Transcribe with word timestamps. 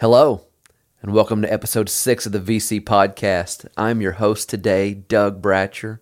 Hello, 0.00 0.46
and 1.02 1.12
welcome 1.12 1.42
to 1.42 1.52
episode 1.52 1.90
six 1.90 2.24
of 2.24 2.32
the 2.32 2.40
VC 2.40 2.82
podcast. 2.82 3.66
I'm 3.76 4.00
your 4.00 4.12
host 4.12 4.48
today, 4.48 4.94
Doug 4.94 5.42
Bratcher, 5.42 5.98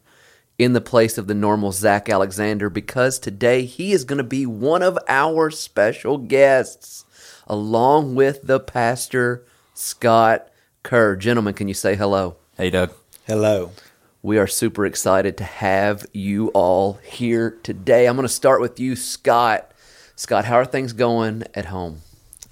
in 0.56 0.72
the 0.72 0.80
place 0.80 1.18
of 1.18 1.26
the 1.26 1.34
normal 1.34 1.72
Zach 1.72 2.08
Alexander, 2.08 2.70
because 2.70 3.18
today 3.18 3.64
he 3.64 3.90
is 3.90 4.04
going 4.04 4.18
to 4.18 4.22
be 4.22 4.46
one 4.46 4.82
of 4.82 5.00
our 5.08 5.50
special 5.50 6.16
guests, 6.16 7.06
along 7.48 8.14
with 8.14 8.42
the 8.44 8.60
pastor, 8.60 9.44
Scott 9.74 10.48
Kerr. 10.84 11.16
Gentlemen, 11.16 11.54
can 11.54 11.66
you 11.66 11.74
say 11.74 11.96
hello? 11.96 12.36
Hey, 12.56 12.70
Doug. 12.70 12.92
Hello. 13.26 13.72
We 14.22 14.38
are 14.38 14.46
super 14.46 14.86
excited 14.86 15.36
to 15.38 15.44
have 15.44 16.06
you 16.12 16.50
all 16.50 17.00
here 17.02 17.58
today. 17.64 18.06
I'm 18.06 18.14
going 18.14 18.28
to 18.28 18.32
start 18.32 18.60
with 18.60 18.78
you, 18.78 18.94
Scott. 18.94 19.72
Scott, 20.14 20.44
how 20.44 20.54
are 20.54 20.64
things 20.64 20.92
going 20.92 21.42
at 21.52 21.64
home? 21.64 22.02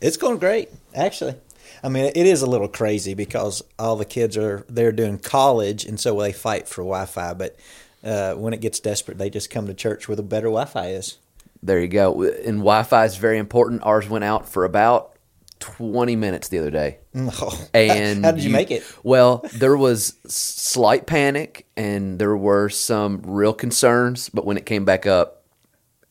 It's 0.00 0.16
going 0.16 0.38
great, 0.38 0.68
actually. 0.94 1.34
I 1.82 1.88
mean, 1.88 2.04
it 2.04 2.16
is 2.16 2.42
a 2.42 2.46
little 2.46 2.68
crazy 2.68 3.14
because 3.14 3.62
all 3.78 3.96
the 3.96 4.04
kids 4.04 4.37
are 4.37 4.64
they're 4.68 4.92
doing 4.92 5.18
college, 5.18 5.84
and 5.84 5.98
so 5.98 6.20
they 6.20 6.32
fight 6.32 6.68
for 6.68 6.82
Wi-Fi. 6.82 7.34
But 7.34 7.56
uh, 8.04 8.34
when 8.34 8.52
it 8.52 8.60
gets 8.60 8.80
desperate, 8.80 9.18
they 9.18 9.30
just 9.30 9.51
come 9.51 9.66
to 9.66 9.74
church 9.74 10.09
where 10.09 10.16
the 10.16 10.23
better 10.23 10.46
Wi-Fi 10.46 10.88
is. 10.88 11.18
There 11.62 11.80
you 11.80 11.88
go. 11.88 12.23
And 12.23 12.59
Wi-Fi 12.59 13.04
is 13.04 13.16
very 13.16 13.38
important. 13.38 13.82
Ours 13.82 14.09
went 14.09 14.24
out 14.24 14.48
for 14.48 14.64
about 14.64 15.16
20 15.60 16.15
minutes 16.16 16.48
the 16.48 16.59
other 16.59 16.70
day. 16.70 16.98
Oh. 17.15 17.66
And 17.74 18.24
how 18.24 18.32
did 18.32 18.45
you, 18.45 18.51
make 18.51 18.70
it? 18.70 18.84
Well, 19.02 19.45
there 19.54 19.76
was 19.76 20.16
slight 20.26 21.06
panic 21.06 21.66
and 21.76 22.18
there 22.18 22.37
were 22.37 22.68
some 22.68 23.23
real 23.24 23.52
concerns, 23.52 24.28
but 24.28 24.45
when 24.45 24.56
it 24.56 24.66
came 24.66 24.84
back 24.84 25.06
up, 25.06 25.45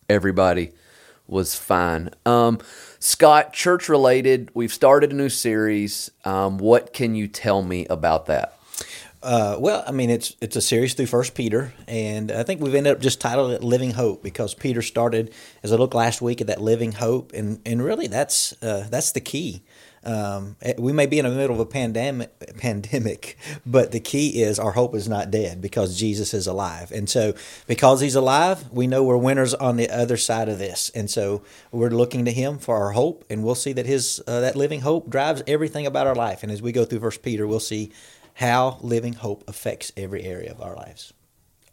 everybody 0.10 0.72
was 1.28 1.56
fine. 1.56 2.10
Um, 2.26 2.60
Scott, 3.00 3.54
church 3.54 3.90
related, 3.90 4.52
we've 4.54 4.74
started 4.74 5.12
a 5.12 5.16
new 5.16 5.30
series. 5.30 6.12
Um, 6.24 6.58
what 6.58 6.94
can 6.94 7.16
you 7.16 7.28
tell 7.28 7.62
me 7.62 7.86
about 7.88 8.28
that? 8.28 8.58
Uh, 9.26 9.58
well, 9.60 9.84
I 9.88 9.92
mean, 9.92 10.12
it's 10.12 10.36
it's 10.40 10.56
a 10.56 10.62
series 10.62 10.94
through 10.94 11.08
First 11.08 11.34
Peter, 11.34 11.74
and 11.88 12.32
I 12.32 12.44
think 12.44 12.62
we've 12.62 12.76
ended 12.76 12.94
up 12.94 13.02
just 13.02 13.20
titled 13.20 13.54
it 13.54 13.64
"Living 13.64 13.90
Hope" 13.90 14.22
because 14.22 14.54
Peter 14.54 14.84
started, 14.84 15.34
as 15.64 15.74
I 15.74 15.78
looked 15.78 15.96
last 15.96 16.22
week, 16.22 16.42
at 16.42 16.48
that 16.48 16.62
living 16.62 16.92
hope, 16.92 17.34
and 17.34 17.60
and 17.66 17.84
really 17.84 18.06
that's 18.06 18.54
uh, 18.62 18.86
that's 18.88 19.14
the 19.14 19.22
key. 19.22 19.64
Um, 20.06 20.56
eh, 20.62 20.74
we 20.78 20.94
may 20.94 21.06
be 21.06 21.20
in 21.20 21.26
the 21.26 21.32
middle 21.32 21.56
of 21.56 21.60
a 21.60 21.66
pandemic, 21.66 22.58
pandemic, 22.58 23.38
but 23.66 23.92
the 23.92 24.00
key 24.00 24.42
is 24.42 24.60
our 24.60 24.72
hope 24.72 24.96
is 24.96 25.10
not 25.10 25.32
dead 25.32 25.62
because 25.62 25.98
Jesus 26.00 26.34
is 26.34 26.48
alive. 26.48 26.92
And 26.92 27.10
so, 27.10 27.34
because 27.68 28.02
He's 28.02 28.16
alive, 28.16 28.72
we 28.72 28.88
know 28.88 29.04
we're 29.04 29.18
winners 29.18 29.54
on 29.54 29.78
the 29.78 29.90
other 29.90 30.18
side 30.18 30.50
of 30.50 30.60
this. 30.60 30.90
And 30.94 31.10
so, 31.10 31.44
we're 31.72 31.90
looking 31.90 32.26
to 32.26 32.32
Him 32.32 32.60
for 32.60 32.76
our 32.76 32.92
hope, 32.92 33.26
and 33.30 33.44
we'll 33.44 33.56
see 33.56 33.74
that 33.74 33.86
His 33.86 34.22
uh, 34.28 34.42
that 34.42 34.56
living 34.56 34.82
hope 34.82 35.10
drives 35.10 35.44
everything 35.48 35.86
about 35.86 36.08
our 36.08 36.16
life. 36.16 36.44
And 36.44 36.52
as 36.52 36.62
we 36.62 36.72
go 36.72 36.86
through 36.86 37.00
First 37.00 37.24
Peter, 37.24 37.48
we'll 37.48 37.60
see 37.60 37.92
how 38.36 38.78
living 38.82 39.14
hope 39.14 39.44
affects 39.48 39.92
every 39.98 40.24
area 40.24 40.52
of 40.52 40.62
our 40.62 40.76
lives. 40.76 41.14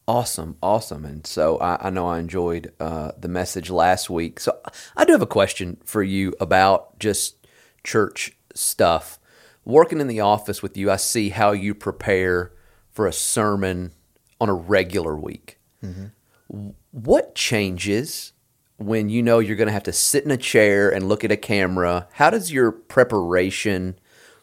Awesome, 0.08 0.56
awesome. 0.62 1.04
And 1.04 1.26
so 1.26 1.58
I, 1.58 1.86
I 1.86 1.90
know 1.90 2.08
I 2.08 2.18
enjoyed 2.18 2.72
uh, 2.80 3.12
the 3.18 3.28
message 3.28 3.70
last 3.70 4.10
week. 4.10 4.40
So 4.40 4.58
I 4.96 5.04
do 5.04 5.12
have 5.12 5.22
a 5.22 5.26
question 5.26 5.78
for 5.84 6.02
you 6.02 6.34
about 6.40 6.98
just 6.98 7.41
church 7.84 8.36
stuff. 8.54 9.18
Working 9.64 10.00
in 10.00 10.08
the 10.08 10.20
office 10.20 10.62
with 10.62 10.76
you, 10.76 10.90
I 10.90 10.96
see 10.96 11.30
how 11.30 11.52
you 11.52 11.74
prepare 11.74 12.52
for 12.90 13.06
a 13.06 13.12
sermon 13.12 13.92
on 14.40 14.48
a 14.48 14.54
regular 14.54 15.16
week. 15.16 15.58
Mm-hmm. 15.82 16.70
What 16.90 17.34
changes 17.34 18.32
when 18.76 19.08
you 19.08 19.22
know 19.22 19.38
you're 19.38 19.56
going 19.56 19.68
to 19.68 19.72
have 19.72 19.84
to 19.84 19.92
sit 19.92 20.24
in 20.24 20.30
a 20.30 20.36
chair 20.36 20.92
and 20.92 21.08
look 21.08 21.24
at 21.24 21.30
a 21.30 21.36
camera? 21.36 22.08
How 22.12 22.30
does 22.30 22.52
your 22.52 22.72
preparation 22.72 23.98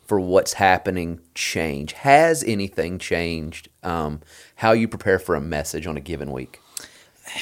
for 0.05 0.19
what's 0.19 0.53
happening 0.53 1.19
change? 1.35 1.91
Has 1.91 2.43
anything 2.43 2.97
changed? 2.97 3.69
Um, 3.83 4.21
how 4.55 4.71
you 4.71 4.87
prepare 4.87 5.19
for 5.19 5.35
a 5.35 5.41
message 5.41 5.85
on 5.85 5.97
a 5.97 6.01
given 6.01 6.31
week? 6.31 6.61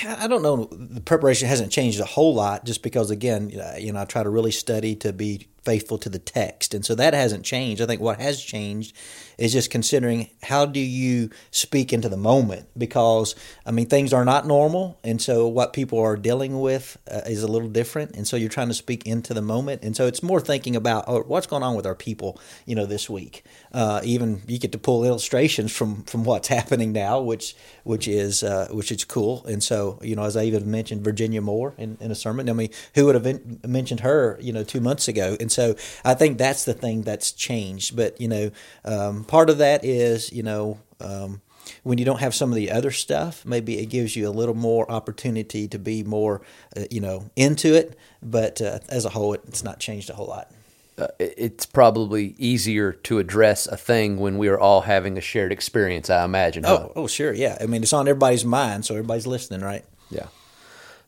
I 0.06 0.28
don't 0.28 0.42
know. 0.42 0.66
The 0.66 1.00
preparation 1.00 1.48
hasn't 1.48 1.72
changed 1.72 2.02
a 2.02 2.06
whole 2.06 2.34
lot, 2.34 2.66
just 2.66 2.84
because 2.84 3.10
again, 3.10 3.50
you 3.80 3.94
know, 3.94 4.02
I 4.02 4.06
try 4.06 4.24
to 4.24 4.30
really 4.30 4.52
study 4.52 4.96
to 4.98 5.14
be 5.14 5.48
faithful 5.68 5.98
to 5.98 6.08
the 6.08 6.18
text. 6.18 6.74
And 6.74 6.86
so 6.86 6.96
that 6.96 7.14
hasn't 7.14 7.44
changed. 7.44 7.82
I 7.82 7.86
think 7.86 8.00
what 8.00 8.22
has 8.22 8.42
changed 8.42 8.96
is 9.38 9.52
just 9.52 9.70
considering 9.70 10.30
how 10.42 10.66
do 10.66 10.80
you 10.80 11.30
speak 11.52 11.92
into 11.92 12.08
the 12.08 12.16
moment 12.16 12.68
because 12.78 13.36
I 13.66 13.72
mean 13.72 13.88
things 13.88 14.14
are 14.14 14.24
not 14.24 14.48
normal 14.48 14.98
and 15.04 15.22
so 15.22 15.46
what 15.46 15.74
people 15.74 16.00
are 16.00 16.16
dealing 16.16 16.62
with 16.62 16.98
uh, 17.12 17.22
is 17.26 17.44
a 17.44 17.48
little 17.48 17.68
different 17.68 18.16
and 18.16 18.26
so 18.26 18.38
you're 18.38 18.50
trying 18.50 18.70
to 18.70 18.74
speak 18.74 19.06
into 19.06 19.34
the 19.34 19.42
moment 19.42 19.84
and 19.84 19.94
so 19.94 20.08
it's 20.08 20.24
more 20.24 20.40
thinking 20.40 20.76
about 20.76 21.04
oh, 21.08 21.22
what's 21.24 21.48
going 21.48 21.64
on 21.64 21.76
with 21.76 21.86
our 21.86 21.96
people, 21.96 22.40
you 22.66 22.74
know, 22.74 22.86
this 22.86 23.10
week. 23.10 23.44
Uh, 23.74 24.00
even 24.04 24.42
you 24.48 24.58
get 24.58 24.72
to 24.72 24.78
pull 24.78 25.04
illustrations 25.04 25.72
from 25.76 26.04
from 26.04 26.24
what's 26.24 26.48
happening 26.58 26.94
now, 26.94 27.20
which 27.20 27.56
which 27.84 28.08
is 28.08 28.42
uh, 28.42 28.68
which 28.72 28.92
is 28.92 29.04
cool. 29.04 29.46
And 29.46 29.62
so, 29.62 30.00
you 30.02 30.16
know, 30.16 30.24
as 30.24 30.38
I 30.38 30.44
even 30.44 30.70
mentioned 30.72 31.04
Virginia 31.04 31.42
Moore 31.42 31.74
in, 31.78 31.98
in 32.00 32.10
a 32.10 32.16
sermon, 32.16 32.50
I 32.50 32.54
mean, 32.54 32.70
who 32.96 33.06
would 33.06 33.16
have 33.16 33.66
mentioned 33.68 34.00
her, 34.02 34.38
you 34.42 34.54
know, 34.54 34.64
2 34.64 34.80
months 34.80 35.08
ago. 35.08 35.36
And 35.40 35.52
so 35.58 35.76
I 36.06 36.14
think 36.14 36.38
that's 36.38 36.66
the 36.66 36.76
thing 36.76 37.02
that's 37.02 37.32
changed. 37.32 37.96
But 37.96 38.22
you 38.22 38.28
know, 38.28 38.52
um, 38.86 39.24
part 39.24 39.50
of 39.50 39.58
that 39.58 39.84
is 39.84 40.32
you 40.32 40.44
know. 40.44 40.80
Um, 41.02 41.42
when 41.84 41.98
you 41.98 42.06
don't 42.06 42.22
have 42.22 42.34
some 42.34 42.50
of 42.50 42.56
the 42.56 42.72
other 42.72 42.92
stuff, 42.92 43.46
maybe 43.46 43.78
it 43.80 43.88
gives 43.88 44.16
you 44.16 44.30
a 44.30 44.32
little 44.32 44.56
more 44.56 44.90
opportunity 44.90 45.68
to 45.68 45.78
be 45.78 46.02
more, 46.02 46.42
uh, 46.78 46.86
you 46.90 47.02
know, 47.02 47.30
into 47.36 47.74
it. 47.76 47.98
But 48.24 48.62
uh, 48.62 48.80
as 48.88 49.04
a 49.04 49.10
whole, 49.10 49.34
it's 49.34 49.66
not 49.66 49.78
changed 49.78 50.10
a 50.10 50.14
whole 50.14 50.28
lot. 50.28 50.50
Uh, 50.98 51.08
it's 51.20 51.66
probably 51.66 52.36
easier 52.38 52.94
to 52.94 53.20
address 53.20 53.68
a 53.68 53.76
thing 53.76 54.18
when 54.18 54.38
we 54.38 54.48
are 54.48 54.58
all 54.58 54.80
having 54.80 55.18
a 55.18 55.22
shared 55.22 55.52
experience. 55.52 56.10
I 56.10 56.24
imagine. 56.24 56.66
Oh, 56.66 56.78
huh? 56.78 56.90
oh, 56.96 57.08
sure, 57.08 57.34
yeah. 57.34 57.58
I 57.60 57.66
mean, 57.66 57.84
it's 57.84 57.92
on 57.92 58.08
everybody's 58.08 58.46
mind, 58.46 58.86
so 58.86 58.96
everybody's 58.96 59.28
listening, 59.28 59.60
right? 59.60 59.84
Yeah. 60.10 60.28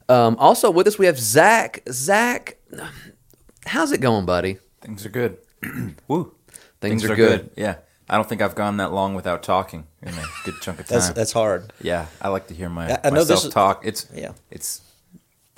Um, 0.10 0.36
also 0.40 0.70
with 0.72 0.88
us, 0.88 1.00
we 1.00 1.06
have 1.06 1.18
Zach. 1.18 1.84
Zach, 1.90 2.58
How's 3.66 3.92
it 3.92 4.02
going, 4.02 4.26
buddy? 4.26 4.58
Things 4.82 5.06
are 5.06 5.10
good. 5.10 5.38
Woo. 6.08 6.34
Things, 6.82 7.02
Things 7.02 7.06
are, 7.06 7.14
are 7.14 7.16
good. 7.16 7.40
good. 7.42 7.50
Yeah. 7.56 7.76
I 8.10 8.16
don't 8.16 8.28
think 8.28 8.42
I've 8.42 8.56
gone 8.56 8.78
that 8.78 8.92
long 8.92 9.14
without 9.14 9.44
talking 9.44 9.86
in 10.02 10.10
a 10.10 10.24
good 10.44 10.56
chunk 10.62 10.80
of 10.80 10.88
time. 10.88 11.00
that's, 11.00 11.10
that's 11.12 11.32
hard. 11.32 11.72
Yeah, 11.80 12.08
I 12.20 12.30
like 12.30 12.48
to 12.48 12.56
hear 12.56 12.68
my 12.68 12.92
I, 12.92 13.00
I 13.04 13.10
myself 13.12 13.46
is, 13.46 13.54
talk. 13.54 13.86
It's 13.86 14.08
yeah. 14.14 14.32
It's 14.50 14.82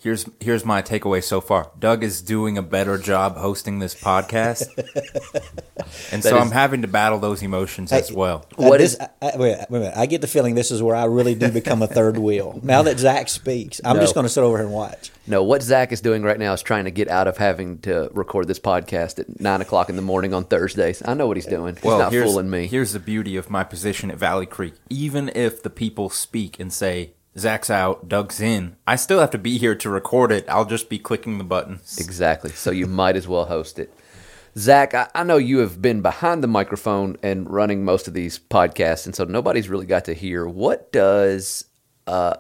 here's 0.02 0.26
here's 0.40 0.66
my 0.66 0.82
takeaway 0.82 1.24
so 1.24 1.40
far. 1.40 1.72
Doug 1.80 2.04
is 2.04 2.22
doing 2.22 2.58
a 2.58 2.62
better 2.62 2.98
job 2.98 3.38
hosting 3.38 3.80
this 3.80 3.96
podcast, 3.96 4.68
and 6.12 6.24
so 6.24 6.36
is, 6.36 6.42
I'm 6.42 6.52
having 6.52 6.82
to 6.82 6.88
battle 6.88 7.20
those 7.20 7.42
emotions 7.42 7.92
I, 7.92 8.00
as 8.00 8.12
well. 8.12 8.46
What 8.56 8.82
is? 8.82 8.98
I, 9.00 9.38
wait, 9.38 9.40
wait 9.40 9.66
a 9.70 9.72
minute. 9.72 9.94
I 9.96 10.06
get 10.08 10.22
the 10.22 10.28
feeling 10.28 10.56
this 10.56 10.72
is 10.72 10.82
where 10.82 10.96
I 10.96 11.06
really 11.06 11.36
do 11.36 11.52
become 11.52 11.82
a 11.82 11.88
third 11.88 12.18
wheel. 12.20 12.60
Now 12.64 12.82
that 12.84 13.00
Zach 13.00 13.30
speaks, 13.30 13.80
I'm 13.86 13.98
no. 13.98 14.02
just 14.02 14.14
going 14.14 14.26
to 14.26 14.30
sit 14.30 14.42
over 14.42 14.58
here 14.58 14.66
and 14.66 14.74
watch. 14.74 15.12
No, 15.28 15.44
what 15.44 15.62
Zach 15.62 15.92
is 15.92 16.02
doing 16.02 16.24
right 16.24 16.40
now 16.40 16.54
is 16.54 16.62
trying 16.62 16.86
to 16.86 16.92
get 16.92 17.08
out 17.08 17.28
of 17.28 17.38
having 17.38 17.78
to 17.80 18.10
record 18.14 18.48
this 18.48 18.60
podcast 18.60 19.20
at 19.20 19.40
nine 19.40 19.62
o'clock 19.62 19.90
in 19.90 19.96
the 19.96 20.02
morning 20.02 20.34
on 20.34 20.46
Thursdays. 20.46 21.02
I 21.06 21.14
know 21.14 21.28
what 21.28 21.38
he's 21.38 21.46
doing. 21.46 21.76
He's 21.76 21.84
well, 21.84 22.00
not 22.00 22.12
fooling 22.12 22.50
me. 22.50 22.68
Here's 22.68 22.94
the 22.94 23.00
beauty 23.00 23.38
of 23.38 23.50
my 23.50 23.64
position 23.64 24.10
at 24.10 24.18
Valley 24.18 24.48
Creek. 24.48 24.74
Even 24.90 25.32
if 25.36 25.62
the 25.62 25.70
people 25.70 26.10
speak 26.10 26.60
and 26.60 26.74
say 26.74 27.14
Zach's 27.38 27.69
out, 27.69 28.09
Doug's 28.09 28.42
in. 28.42 28.75
I 28.86 28.97
still 28.97 29.19
have 29.19 29.31
to 29.31 29.38
be 29.38 29.58
here 29.58 29.75
to 29.75 29.90
record 29.90 30.31
it. 30.31 30.46
I'll 30.50 30.66
just 30.66 30.90
be 30.90 31.00
clicking 31.00 31.38
the 31.38 31.44
buttons. 31.44 31.97
Exactly. 31.97 32.52
So 32.52 32.72
you 32.72 32.88
might 32.88 33.16
as 33.16 33.28
well 33.28 33.46
host 33.46 33.80
it. 33.80 33.94
Zach, 34.58 34.94
I, 34.94 35.08
I, 35.16 35.24
know 35.24 35.38
you 35.38 35.59
have 35.59 35.81
been 35.81 36.02
behind 36.02 36.44
the 36.44 36.47
microphone 36.47 37.16
and 37.24 37.50
running 37.50 37.86
most 37.86 38.09
of 38.09 38.14
these 38.14 38.38
podcasts, 38.38 39.06
and 39.06 39.16
so 39.16 39.24
nobody's 39.24 39.70
really 39.70 39.86
got 39.86 40.03
to 40.06 40.14
hear 40.14 40.46
what 40.46 40.91
does 40.91 41.66
uh, 42.06 42.36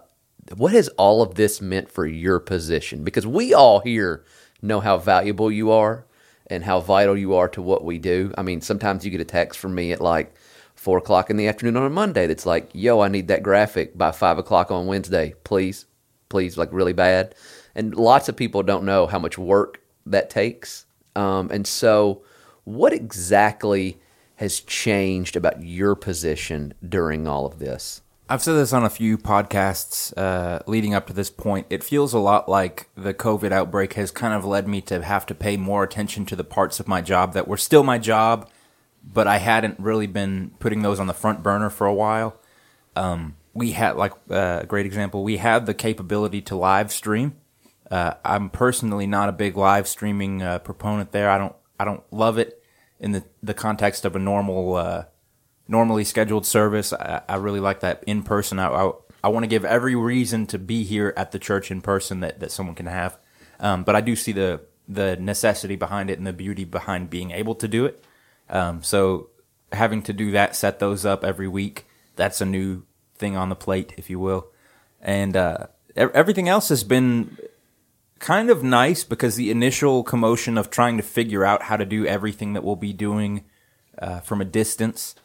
what 0.57 0.73
has 0.73 0.89
all 0.89 1.21
of 1.21 1.35
this 1.35 1.61
meant 1.61 1.89
for 1.89 2.05
your 2.05 2.39
position? 2.39 3.05
Because 3.05 3.25
we 3.25 3.53
all 3.53 3.79
here 3.79 4.25
know 4.61 4.81
how 4.81 4.97
valuable 4.97 5.49
you 5.49 5.71
are 5.71 6.05
and 6.47 6.65
how 6.65 6.81
vital 6.81 7.17
you 7.17 7.35
are 7.35 7.47
to 7.49 7.61
what 7.61 7.85
we 7.85 7.97
do. 7.97 8.33
I 8.37 8.41
mean, 8.41 8.59
sometimes 8.59 9.05
you 9.05 9.11
get 9.11 9.21
a 9.21 9.25
text 9.25 9.57
from 9.57 9.73
me 9.73 9.93
at 9.93 10.01
like 10.01 10.35
four 10.81 10.97
o'clock 10.97 11.29
in 11.29 11.37
the 11.37 11.47
afternoon 11.47 11.77
on 11.77 11.85
a 11.85 11.89
Monday 11.91 12.25
that's 12.25 12.47
like, 12.47 12.67
yo, 12.73 13.01
I 13.01 13.07
need 13.07 13.27
that 13.27 13.43
graphic 13.43 13.95
by 13.95 14.11
five 14.11 14.39
o'clock 14.39 14.71
on 14.71 14.87
Wednesday, 14.87 15.35
please, 15.43 15.85
please, 16.27 16.57
like 16.57 16.73
really 16.73 16.91
bad. 16.91 17.35
And 17.75 17.93
lots 17.93 18.27
of 18.27 18.35
people 18.35 18.63
don't 18.63 18.83
know 18.83 19.05
how 19.05 19.19
much 19.19 19.37
work 19.37 19.79
that 20.07 20.31
takes. 20.31 20.87
Um, 21.15 21.51
and 21.51 21.67
so, 21.67 22.23
what 22.63 22.93
exactly 22.93 23.99
has 24.37 24.59
changed 24.59 25.35
about 25.35 25.63
your 25.63 25.93
position 25.93 26.73
during 26.89 27.27
all 27.27 27.45
of 27.45 27.59
this? 27.59 28.01
I've 28.27 28.41
said 28.41 28.53
this 28.53 28.73
on 28.73 28.83
a 28.83 28.89
few 28.89 29.19
podcasts 29.19 30.17
uh, 30.17 30.61
leading 30.65 30.95
up 30.95 31.05
to 31.07 31.13
this 31.13 31.29
point. 31.29 31.67
It 31.69 31.83
feels 31.83 32.11
a 32.11 32.19
lot 32.19 32.49
like 32.49 32.89
the 32.95 33.13
COVID 33.13 33.51
outbreak 33.51 33.93
has 33.93 34.09
kind 34.09 34.33
of 34.33 34.45
led 34.45 34.67
me 34.67 34.81
to 34.81 35.03
have 35.03 35.27
to 35.27 35.35
pay 35.35 35.57
more 35.57 35.83
attention 35.83 36.25
to 36.25 36.35
the 36.35 36.43
parts 36.43 36.79
of 36.79 36.87
my 36.87 37.01
job 37.01 37.33
that 37.33 37.47
were 37.47 37.57
still 37.57 37.83
my 37.83 37.99
job 37.99 38.49
but 39.03 39.27
I 39.27 39.37
hadn't 39.37 39.79
really 39.79 40.07
been 40.07 40.51
putting 40.59 40.81
those 40.81 40.99
on 40.99 41.07
the 41.07 41.13
front 41.13 41.43
burner 41.43 41.69
for 41.69 41.87
a 41.87 41.93
while. 41.93 42.37
Um, 42.95 43.35
we 43.53 43.71
had 43.71 43.95
like 43.97 44.13
uh, 44.29 44.59
a 44.61 44.65
great 44.65 44.85
example. 44.85 45.23
We 45.23 45.37
had 45.37 45.65
the 45.65 45.73
capability 45.73 46.41
to 46.43 46.55
live 46.55 46.91
stream. 46.91 47.35
Uh, 47.89 48.13
I'm 48.23 48.49
personally 48.49 49.07
not 49.07 49.27
a 49.27 49.33
big 49.33 49.57
live 49.57 49.87
streaming 49.87 50.41
uh, 50.41 50.59
proponent. 50.59 51.11
There, 51.11 51.29
I 51.29 51.37
don't 51.37 51.55
I 51.79 51.85
don't 51.85 52.03
love 52.11 52.37
it. 52.37 52.63
in 53.01 53.11
the 53.11 53.23
the 53.43 53.53
context 53.53 54.05
of 54.05 54.15
a 54.15 54.19
normal, 54.19 54.75
uh, 54.75 55.05
normally 55.67 56.05
scheduled 56.05 56.45
service. 56.45 56.93
I, 56.93 57.21
I 57.27 57.35
really 57.35 57.59
like 57.59 57.81
that 57.81 58.03
in 58.07 58.23
person. 58.23 58.59
I 58.59 58.67
I, 58.67 58.91
I 59.23 59.27
want 59.27 59.43
to 59.43 59.47
give 59.47 59.65
every 59.65 59.95
reason 59.95 60.45
to 60.47 60.59
be 60.59 60.83
here 60.83 61.13
at 61.17 61.31
the 61.31 61.39
church 61.39 61.71
in 61.71 61.81
person 61.81 62.21
that 62.21 62.39
that 62.39 62.51
someone 62.51 62.75
can 62.75 62.85
have. 62.85 63.17
Um, 63.59 63.83
but 63.83 63.95
I 63.95 64.01
do 64.01 64.15
see 64.15 64.31
the 64.31 64.61
the 64.87 65.17
necessity 65.17 65.75
behind 65.75 66.09
it 66.09 66.17
and 66.17 66.27
the 66.27 66.33
beauty 66.33 66.63
behind 66.63 67.09
being 67.09 67.31
able 67.31 67.55
to 67.55 67.67
do 67.67 67.85
it. 67.85 68.03
Um, 68.51 68.83
so 68.83 69.29
having 69.71 70.03
to 70.03 70.13
do 70.13 70.31
that, 70.31 70.55
set 70.55 70.79
those 70.79 71.05
up 71.05 71.23
every 71.23 71.47
week, 71.47 71.87
that's 72.15 72.41
a 72.41 72.45
new 72.45 72.83
thing 73.15 73.35
on 73.35 73.49
the 73.49 73.55
plate, 73.55 73.93
if 73.97 74.09
you 74.09 74.19
will. 74.19 74.51
And 74.99 75.35
uh, 75.35 75.67
everything 75.95 76.47
else 76.47 76.69
has 76.69 76.83
been 76.83 77.37
kind 78.19 78.51
of 78.51 78.63
nice 78.63 79.03
because 79.03 79.35
the 79.35 79.49
initial 79.49 80.03
commotion 80.03 80.57
of 80.57 80.69
trying 80.69 80.97
to 80.97 81.03
figure 81.03 81.43
out 81.43 81.63
how 81.63 81.77
to 81.77 81.85
do 81.85 82.05
everything 82.05 82.53
that 82.53 82.63
we'll 82.63 82.75
be 82.75 82.93
doing 82.93 83.43
uh, 83.97 84.19
from 84.19 84.41
a 84.41 84.45
distance 84.45 85.15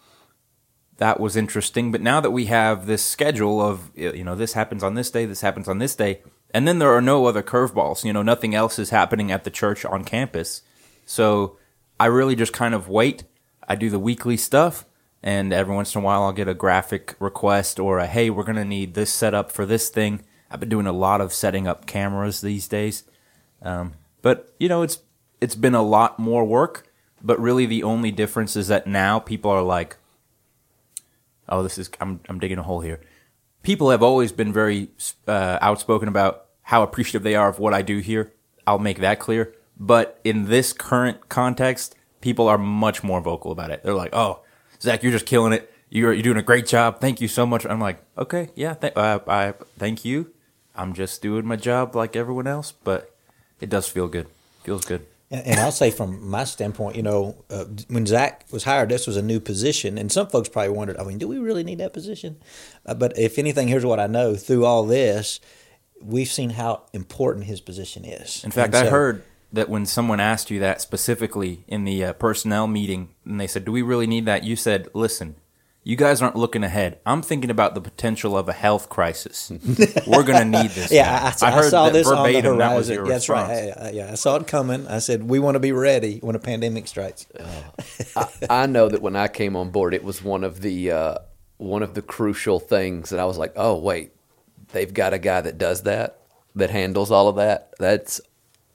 that 0.97 1.21
was 1.21 1.37
interesting 1.37 1.93
but 1.93 2.01
now 2.01 2.21
that 2.21 2.31
we 2.31 2.47
have 2.47 2.87
this 2.87 3.05
schedule 3.05 3.61
of 3.61 3.91
you 3.95 4.25
know 4.25 4.35
this 4.35 4.55
happens 4.55 4.83
on 4.83 4.95
this 4.95 5.11
day 5.11 5.27
this 5.27 5.43
happens 5.43 5.69
on 5.69 5.79
this 5.79 5.95
day 5.95 6.21
and 6.53 6.67
then 6.67 6.79
there 6.79 6.93
are 6.95 7.03
no 7.03 7.27
other 7.27 7.43
curveballs 7.43 8.03
you 8.03 8.13
know 8.13 8.23
nothing 8.23 8.55
else 8.55 8.79
is 8.79 8.91
happening 8.91 9.31
at 9.31 9.45
the 9.45 9.51
church 9.51 9.85
on 9.85 10.03
campus 10.03 10.63
so 11.05 11.59
i 11.99 12.07
really 12.07 12.37
just 12.37 12.53
kind 12.53 12.75
of 12.75 12.89
wait 12.89 13.25
i 13.69 13.75
do 13.75 13.91
the 13.91 13.99
weekly 13.99 14.37
stuff 14.37 14.85
and 15.23 15.53
every 15.53 15.75
once 15.75 15.95
in 15.95 16.01
a 16.01 16.05
while 16.05 16.23
i'll 16.23 16.33
get 16.33 16.49
a 16.49 16.55
graphic 16.55 17.17
request 17.19 17.79
or 17.79 17.99
a 17.99 18.07
hey 18.07 18.31
we're 18.31 18.45
going 18.45 18.57
to 18.57 18.65
need 18.65 18.95
this 18.95 19.13
setup 19.13 19.51
for 19.51 19.67
this 19.67 19.89
thing 19.89 20.23
I've 20.51 20.61
been 20.61 20.69
doing 20.69 20.87
a 20.87 20.93
lot 20.93 21.21
of 21.21 21.33
setting 21.33 21.67
up 21.67 21.87
cameras 21.87 22.41
these 22.41 22.69
days. 22.69 23.05
Um, 23.63 23.95
but 24.23 24.55
you 24.59 24.69
know, 24.69 24.83
it's 24.83 24.99
it's 25.41 25.55
been 25.55 25.75
a 25.75 25.83
lot 25.83 26.19
more 26.19 26.45
work. 26.45 26.93
But 27.23 27.41
really, 27.41 27.67
the 27.67 27.83
only 27.83 28.13
difference 28.13 28.57
is 28.57 28.69
that 28.69 28.87
now 28.87 29.19
people 29.19 29.51
are 29.51 29.63
like, 29.63 29.97
"Oh, 31.49 31.63
this 31.63 31.79
is 31.79 31.91
I'm 32.01 32.21
I'm 32.29 32.39
digging 32.39 32.59
a 32.59 32.63
hole 32.63 32.81
here." 32.81 33.01
People 33.63 33.91
have 33.91 34.03
always 34.03 34.31
been 34.31 34.53
very 34.53 34.91
uh, 35.27 35.59
outspoken 35.61 36.09
about 36.09 36.47
how 36.63 36.83
appreciative 36.83 37.25
they 37.25 37.35
are 37.35 37.49
of 37.49 37.59
what 37.59 37.75
I 37.75 37.83
do 37.83 37.99
here. 37.99 38.33
I'll 38.67 38.79
make 38.79 39.01
that 39.01 39.19
clear. 39.19 39.55
But 39.79 40.21
in 40.25 40.47
this 40.47 40.73
current 40.73 41.29
context, 41.29 41.95
people 42.21 42.49
are 42.49 42.59
much 42.59 43.03
more 43.05 43.21
vocal 43.21 43.53
about 43.53 43.71
it. 43.71 43.83
They're 43.83 43.95
like, 43.95 44.15
"Oh, 44.15 44.41
Zach, 44.81 45.03
you're 45.03 45.13
just 45.13 45.27
killing 45.27 45.53
it. 45.53 45.73
You're 45.91 46.13
you're 46.13 46.23
doing 46.23 46.39
a 46.39 46.43
great 46.43 46.67
job. 46.67 47.01
Thank 47.01 47.21
you 47.21 47.29
so 47.29 47.45
much." 47.47 47.67
I'm 47.67 47.81
like, 47.81 48.03
"Okay, 48.17 48.51
yeah, 48.55 48.75
th- 48.75 48.95
uh, 48.97 49.21
I 49.27 49.55
thank 49.79 50.05
you." 50.05 50.33
I'm 50.75 50.93
just 50.93 51.23
doing 51.23 51.47
my 51.47 51.57
job 51.57 51.97
like 51.97 52.17
everyone 52.17 52.47
else, 52.47 52.73
but 52.73 53.15
it 53.61 53.71
does 53.71 53.89
feel 53.89 54.09
good. 54.09 54.29
Feels 54.63 54.85
good. 54.85 55.07
And, 55.31 55.47
and 55.47 55.61
I'll 55.61 55.73
say 55.73 55.91
from 55.91 56.29
my 56.29 56.45
standpoint, 56.45 56.97
you 56.97 57.03
know, 57.03 57.45
uh, 57.51 57.65
when 57.89 58.07
Zach 58.07 58.45
was 58.51 58.65
hired, 58.65 58.91
this 58.91 59.07
was 59.07 59.17
a 59.17 59.23
new 59.23 59.41
position, 59.41 59.99
and 59.99 60.13
some 60.13 60.29
folks 60.29 60.49
probably 60.49 60.71
wondered, 60.71 60.99
I 60.99 61.05
mean, 61.05 61.19
do 61.19 61.27
we 61.27 61.39
really 61.39 61.65
need 61.65 61.79
that 61.79 61.93
position? 61.93 62.37
Uh, 62.85 62.95
but 62.95 63.19
if 63.19 63.39
anything, 63.39 63.69
here's 63.69 63.87
what 63.87 63.99
I 63.99 64.07
know: 64.07 64.37
through 64.37 64.65
all 64.65 64.85
this, 64.85 65.41
we've 66.01 66.29
seen 66.29 66.51
how 66.51 66.83
important 66.93 67.47
his 67.47 67.61
position 67.61 68.05
is. 68.05 68.45
In 68.45 68.51
fact, 68.51 68.75
so, 68.75 68.81
I 68.81 68.87
heard 68.87 69.23
that 69.53 69.69
when 69.69 69.87
someone 69.87 70.21
asked 70.21 70.51
you 70.51 70.61
that 70.61 70.81
specifically 70.81 71.65
in 71.69 71.85
the 71.85 72.05
uh, 72.05 72.13
personnel 72.15 72.67
meeting, 72.67 73.11
and 73.25 73.41
they 73.41 73.47
said, 73.47 73.65
"Do 73.65 73.73
we 73.73 73.83
really 73.83 74.07
need 74.07 74.27
that?" 74.27 74.45
You 74.45 74.57
said, 74.57 74.89
"Listen, 74.93 75.37
you 75.87 75.95
guys 75.95 76.21
aren't 76.21 76.35
looking 76.35 76.65
ahead. 76.65 76.99
I'm 77.07 77.23
thinking 77.23 77.49
about 77.49 77.77
the 77.77 77.81
potential 77.81 78.37
of 78.37 78.49
a 78.49 78.53
health 78.53 78.89
crisis. 78.89 79.51
We're 80.07 80.25
going 80.25 80.51
to 80.51 80.63
need 80.63 80.73
this. 80.73 80.91
yeah, 80.91 81.33
I, 81.41 81.47
I, 81.47 81.53
heard 81.53 81.67
I 81.67 81.69
saw 81.69 81.91
this 81.91 82.09
verbatim, 82.09 82.51
on 82.51 82.59
the 82.59 82.65
horizon. 82.65 82.97
That 82.97 83.09
That's 83.09 83.29
right. 83.29 83.71
I, 83.71 83.91
yeah, 83.91 84.11
I 84.11 84.17
saw 84.17 84.35
it 84.35 84.49
coming. 84.49 84.89
I 84.89 84.99
said, 84.99 85.23
we 85.23 85.39
want 85.39 85.55
to 85.55 85.61
be 85.61 85.71
ready 85.71 86.19
when 86.19 86.35
a 86.35 86.41
pandemic 86.41 86.89
strikes. 86.89 87.27
I, 88.17 88.29
I, 88.51 88.67
know 88.67 88.89
that 88.89 89.01
when 89.01 89.15
I 89.15 89.29
came 89.29 89.55
on 89.55 89.71
board, 89.71 89.95
it 89.95 90.03
was 90.03 90.25
one 90.25 90.43
of 90.43 90.61
the 90.61 90.91
uh, 90.91 91.19
one 91.59 91.85
of 91.85 91.95
the 91.95 92.03
crucial 92.03 92.59
things 92.59 93.11
that 93.11 93.21
I 93.21 93.25
was 93.25 93.39
like, 93.39 93.53
oh 93.55 93.77
wait, 93.77 94.11
they've 94.73 94.93
got 94.93 95.15
a 95.15 95.21
guy 95.21 95.41
that 95.41 95.57
does 95.57 95.85
that, 95.85 96.19
that 96.57 96.71
handles 96.71 97.13
all 97.13 97.29
of 97.29 97.37
that. 97.37 97.75
That's 97.79 98.21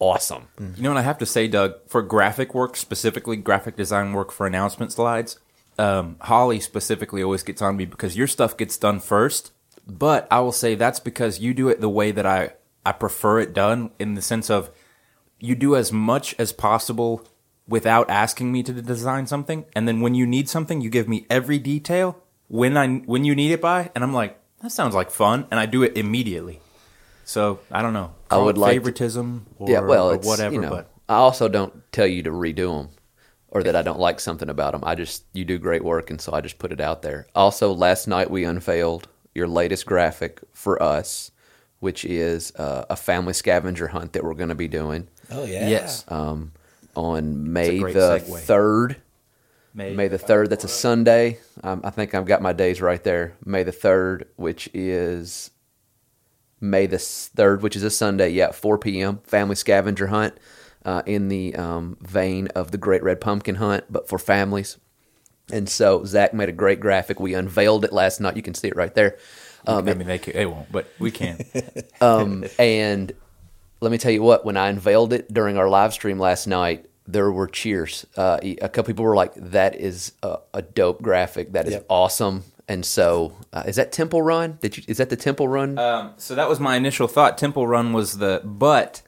awesome. 0.02 0.50
You 0.76 0.84
know 0.84 0.90
what 0.90 0.98
I 0.98 1.04
have 1.04 1.20
to 1.20 1.26
say, 1.26 1.48
Doug? 1.48 1.76
For 1.88 2.02
graphic 2.02 2.54
work, 2.54 2.76
specifically 2.76 3.38
graphic 3.38 3.78
design 3.78 4.12
work 4.12 4.34
for 4.34 4.46
announcement 4.46 4.92
slides 4.92 5.38
um, 5.82 6.18
Holly 6.22 6.60
specifically 6.60 7.24
always 7.24 7.44
gets 7.44 7.62
on 7.62 7.76
me 7.76 7.86
because 7.86 8.16
your 8.18 8.28
stuff 8.28 8.56
gets 8.56 8.78
done 8.78 9.00
first. 9.00 9.52
But 9.88 10.28
I 10.30 10.40
will 10.40 10.52
say 10.52 10.76
that's 10.76 11.00
because 11.00 11.40
you 11.40 11.54
do 11.54 11.70
it 11.70 11.82
the 11.82 11.90
way 11.90 12.12
that 12.12 12.26
I, 12.26 12.52
I 12.86 12.92
prefer 12.92 13.40
it 13.40 13.54
done 13.54 13.92
in 13.98 14.14
the 14.14 14.22
sense 14.22 14.50
of 14.50 14.70
you 15.40 15.56
do 15.56 15.76
as 15.76 15.92
much 15.92 16.36
as 16.38 16.54
possible 16.54 17.28
without 17.68 18.10
asking 18.10 18.52
me 18.52 18.62
to 18.64 18.74
design 18.74 19.26
something. 19.26 19.66
And 19.76 19.88
then 19.88 20.02
when 20.02 20.14
you 20.14 20.28
need 20.28 20.50
something, 20.50 20.82
you 20.82 20.90
give 20.90 21.10
me 21.10 21.26
every 21.30 21.58
detail 21.58 22.22
when 22.48 22.78
I 22.78 22.88
when 22.88 23.26
you 23.26 23.34
need 23.34 23.52
it 23.52 23.62
by, 23.62 23.90
and 23.96 24.04
I'm 24.04 24.14
like, 24.14 24.38
that 24.62 24.72
sounds 24.72 24.94
like 24.94 25.10
fun, 25.10 25.48
and 25.50 25.60
I 25.60 25.66
do 25.66 25.82
it 25.84 25.98
immediately. 25.98 26.60
So 27.24 27.60
I 27.72 27.82
don't 27.82 27.94
know. 27.94 28.14
I 28.30 28.38
would 28.38 28.58
like 28.58 28.74
favoritism 28.74 29.46
to, 29.58 29.64
or, 29.64 29.70
yeah, 29.70 29.80
well, 29.80 30.12
or 30.12 30.18
whatever. 30.18 30.54
You 30.54 30.62
know, 30.62 30.70
but 30.70 30.92
I 31.08 31.16
also 31.16 31.48
don't 31.48 31.74
tell 31.92 32.08
you 32.08 32.24
to 32.24 32.32
redo 32.32 32.78
them 32.78 32.90
or 33.52 33.64
that 33.64 33.76
I 33.76 33.82
don't 33.82 34.00
like 34.00 34.20
something 34.20 34.50
about 34.50 34.72
them. 34.72 34.84
I 34.84 34.96
just 34.96 35.26
you 35.34 35.46
do 35.46 35.60
great 35.60 35.84
work, 35.84 36.10
and 36.10 36.20
so 36.20 36.34
I 36.34 36.42
just 36.42 36.58
put 36.58 36.72
it 36.72 36.82
out 36.82 37.02
there. 37.02 37.28
Also, 37.36 37.74
last 37.74 38.08
night 38.08 38.32
we 38.32 38.46
unveiled 38.46 39.08
your 39.36 39.48
latest 39.48 39.86
graphic 39.86 40.42
for 40.54 40.82
us, 40.82 41.32
which 41.80 42.06
is 42.06 42.54
uh, 42.56 42.86
a 42.90 42.96
family 42.96 43.34
scavenger 43.34 43.88
hunt 43.88 44.14
that 44.14 44.24
we're 44.24 44.34
going 44.34 44.50
to 44.50 44.56
be 44.56 44.70
doing. 44.70 45.08
Oh 45.30 45.44
yeah, 45.44 45.68
yes. 45.68 46.06
Um, 46.08 46.54
on 46.96 47.52
May 47.52 47.80
the 47.80 48.20
third. 48.20 48.98
May, 49.74 49.94
May 49.96 50.08
the 50.10 50.18
third. 50.18 50.50
That's 50.50 50.66
a 50.66 50.70
Sunday. 50.70 51.40
Um, 51.64 51.82
I 51.84 51.92
think 51.92 52.14
I've 52.14 52.26
got 52.26 52.42
my 52.42 52.52
days 52.52 52.82
right 52.82 53.02
there. 53.04 53.34
May 53.46 53.64
the 53.64 53.72
third, 53.72 54.28
which 54.36 54.70
is 54.74 55.52
May 56.62 56.86
the 56.86 57.00
third, 57.00 57.64
which 57.64 57.76
is 57.76 57.84
a 57.84 57.90
Sunday. 57.90 58.30
Yeah, 58.30 58.52
four 58.52 58.78
p.m. 58.78 59.20
Family 59.24 59.56
scavenger 59.56 60.08
hunt 60.08 60.36
uh, 60.86 61.02
in 61.06 61.28
the 61.28 61.56
um, 61.56 61.98
vein 62.02 62.48
of 62.50 62.72
the 62.72 62.78
Great 62.78 63.04
Red 63.04 63.20
Pumpkin 63.20 63.56
Hunt, 63.56 63.86
but 63.90 64.08
for 64.08 64.20
families. 64.20 64.78
And 65.52 65.68
so 65.68 66.06
Zach 66.06 66.34
made 66.34 66.50
a 66.50 66.54
great 66.54 66.80
graphic. 66.80 67.20
We 67.20 67.34
unveiled 67.34 67.84
it 67.84 67.92
last 67.92 68.22
night. 68.22 68.38
You 68.38 68.44
can 68.44 68.54
see 68.54 68.70
it 68.70 68.76
right 68.76 68.94
there. 68.94 69.18
Um, 69.68 69.88
I 69.88 69.94
mean, 69.94 70.08
they, 70.08 70.18
can, 70.18 70.34
they 70.34 70.46
won't, 70.46 70.72
but 70.72 70.88
we 70.98 71.12
can. 71.12 71.44
um, 72.02 72.46
and 72.58 73.12
let 73.80 73.92
me 73.92 73.98
tell 73.98 74.12
you 74.12 74.24
what, 74.24 74.46
when 74.46 74.58
I 74.58 74.70
unveiled 74.70 75.14
it 75.14 75.32
during 75.34 75.58
our 75.58 75.70
live 75.70 75.94
stream 75.94 76.20
last 76.20 76.48
night, 76.48 76.86
there 77.08 77.32
were 77.32 77.48
cheers. 77.48 78.06
Uh, 78.16 78.40
a 78.44 78.70
couple 78.70 78.86
people 78.86 79.04
were 79.04 79.16
like, 79.16 79.34
"That 79.36 79.76
is 79.76 80.14
a, 80.24 80.38
a 80.54 80.62
dope 80.62 81.02
graphic. 81.02 81.54
That 81.54 81.66
is 81.66 81.74
yep. 81.74 81.86
awesome." 81.90 82.44
And 82.72 82.86
so, 82.86 83.34
uh, 83.52 83.64
is 83.66 83.76
that 83.76 83.92
Temple 83.92 84.22
Run? 84.22 84.58
Did 84.62 84.78
you? 84.78 84.84
Is 84.88 84.98
that 84.98 85.10
the 85.10 85.18
Temple 85.18 85.48
Run? 85.48 85.78
Um, 85.78 86.14
so 86.16 86.36
that 86.36 86.48
was 86.48 86.60
my 86.60 86.78
initial 86.78 87.08
thought. 87.08 87.38
Temple 87.38 87.68
Run 87.68 87.92
was 87.92 88.20
the, 88.20 88.42
but 88.46 89.02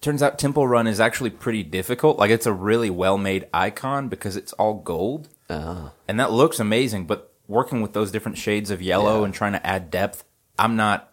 Turns 0.00 0.22
out 0.22 0.38
Temple 0.38 0.68
Run 0.68 0.86
is 0.86 1.00
actually 1.00 1.30
pretty 1.30 1.62
difficult. 1.62 2.18
Like 2.18 2.30
it's 2.30 2.46
a 2.46 2.52
really 2.52 2.90
well 2.90 3.18
made 3.18 3.46
icon 3.52 4.08
because 4.08 4.36
it's 4.36 4.52
all 4.54 4.74
gold. 4.74 5.28
Uh-huh. 5.48 5.90
And 6.06 6.20
that 6.20 6.30
looks 6.32 6.60
amazing, 6.60 7.06
but 7.06 7.32
working 7.48 7.80
with 7.80 7.92
those 7.92 8.10
different 8.10 8.36
shades 8.36 8.70
of 8.70 8.82
yellow 8.82 9.20
yeah. 9.20 9.26
and 9.26 9.34
trying 9.34 9.52
to 9.52 9.66
add 9.66 9.90
depth, 9.90 10.24
I'm 10.58 10.76
not 10.76 11.12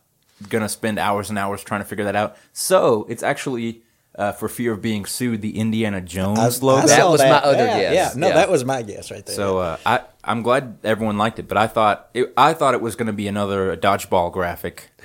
gonna 0.49 0.69
spend 0.69 0.99
hours 0.99 1.29
and 1.29 1.39
hours 1.39 1.63
trying 1.63 1.81
to 1.81 1.85
figure 1.85 2.05
that 2.05 2.15
out. 2.15 2.35
So 2.51 3.05
it's 3.09 3.23
actually 3.23 3.83
uh, 4.15 4.33
for 4.33 4.47
fear 4.47 4.73
of 4.73 4.81
being 4.81 5.05
sued, 5.05 5.41
the 5.41 5.57
Indiana 5.57 6.01
Jones 6.01 6.61
I, 6.61 6.65
logo. 6.65 6.83
I 6.83 6.85
that 6.87 7.09
was 7.09 7.21
that. 7.21 7.29
my 7.29 7.49
other 7.49 7.65
yeah, 7.65 7.79
guess. 7.79 8.15
Yeah, 8.15 8.19
no, 8.19 8.27
yeah. 8.27 8.33
that 8.35 8.49
was 8.49 8.65
my 8.65 8.81
guess 8.81 9.11
right 9.11 9.25
there. 9.25 9.35
So 9.35 9.59
uh, 9.59 9.77
I 9.85 10.01
I'm 10.23 10.41
glad 10.41 10.77
everyone 10.83 11.17
liked 11.17 11.39
it, 11.39 11.47
but 11.47 11.57
I 11.57 11.67
thought 11.67 12.09
it, 12.13 12.31
I 12.37 12.53
thought 12.53 12.73
it 12.73 12.81
was 12.81 12.95
going 12.95 13.07
to 13.07 13.13
be 13.13 13.27
another 13.27 13.75
dodgeball 13.75 14.31
graphic 14.31 14.89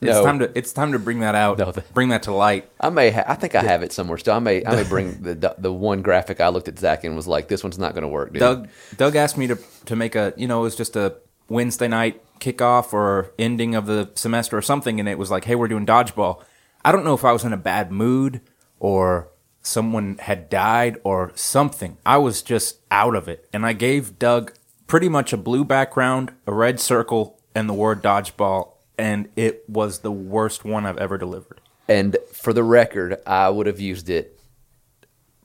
No. 0.00 0.12
it's 0.12 0.24
time 0.24 0.38
to 0.38 0.58
it's 0.58 0.72
time 0.72 0.92
to 0.92 0.98
bring 1.00 1.20
that 1.20 1.34
out. 1.34 1.58
No, 1.58 1.72
the, 1.72 1.80
bring 1.92 2.10
that 2.10 2.22
to 2.24 2.32
light. 2.32 2.70
I 2.80 2.88
may 2.88 3.10
ha- 3.10 3.24
I 3.26 3.34
think 3.34 3.56
I 3.56 3.62
have 3.62 3.82
it 3.82 3.92
somewhere 3.92 4.16
still. 4.16 4.34
I 4.34 4.38
may 4.38 4.64
I 4.64 4.76
may 4.76 4.84
bring 4.88 5.20
the 5.22 5.56
the 5.58 5.72
one 5.72 6.02
graphic 6.02 6.40
I 6.40 6.48
looked 6.48 6.68
at 6.68 6.78
Zach 6.78 7.02
and 7.02 7.16
was 7.16 7.26
like, 7.26 7.48
this 7.48 7.64
one's 7.64 7.78
not 7.78 7.94
going 7.94 8.02
to 8.02 8.08
work. 8.08 8.32
Dude. 8.32 8.38
Doug 8.40 8.68
Doug 8.96 9.16
asked 9.16 9.36
me 9.36 9.48
to 9.48 9.58
to 9.86 9.96
make 9.96 10.14
a 10.14 10.32
you 10.36 10.46
know 10.46 10.60
it 10.60 10.62
was 10.62 10.76
just 10.76 10.94
a 10.94 11.16
Wednesday 11.48 11.88
night 11.88 12.22
kickoff 12.38 12.92
or 12.92 13.32
ending 13.40 13.74
of 13.74 13.86
the 13.86 14.08
semester 14.14 14.56
or 14.56 14.62
something, 14.62 15.00
and 15.00 15.08
it 15.08 15.18
was 15.18 15.32
like, 15.32 15.44
hey, 15.46 15.56
we're 15.56 15.66
doing 15.66 15.84
dodgeball. 15.86 16.42
I 16.84 16.92
don't 16.92 17.04
know 17.04 17.14
if 17.14 17.24
I 17.24 17.32
was 17.32 17.44
in 17.44 17.52
a 17.52 17.56
bad 17.56 17.90
mood 17.90 18.40
or 18.78 19.30
someone 19.68 20.18
had 20.18 20.50
died 20.50 20.98
or 21.04 21.32
something. 21.34 21.98
I 22.04 22.18
was 22.18 22.42
just 22.42 22.80
out 22.90 23.14
of 23.14 23.28
it, 23.28 23.48
and 23.52 23.64
I 23.64 23.72
gave 23.72 24.18
Doug 24.18 24.54
pretty 24.86 25.08
much 25.08 25.32
a 25.32 25.36
blue 25.36 25.64
background, 25.64 26.32
a 26.46 26.52
red 26.52 26.80
circle, 26.80 27.38
and 27.54 27.68
the 27.68 27.74
word 27.74 28.02
dodgeball 28.02 28.72
and 28.98 29.28
it 29.36 29.64
was 29.68 30.00
the 30.00 30.10
worst 30.10 30.64
one 30.64 30.84
I've 30.84 30.98
ever 30.98 31.16
delivered. 31.16 31.60
And 31.88 32.16
for 32.32 32.52
the 32.52 32.64
record, 32.64 33.16
I 33.26 33.48
would 33.48 33.66
have 33.66 33.80
used 33.80 34.10
it, 34.10 34.37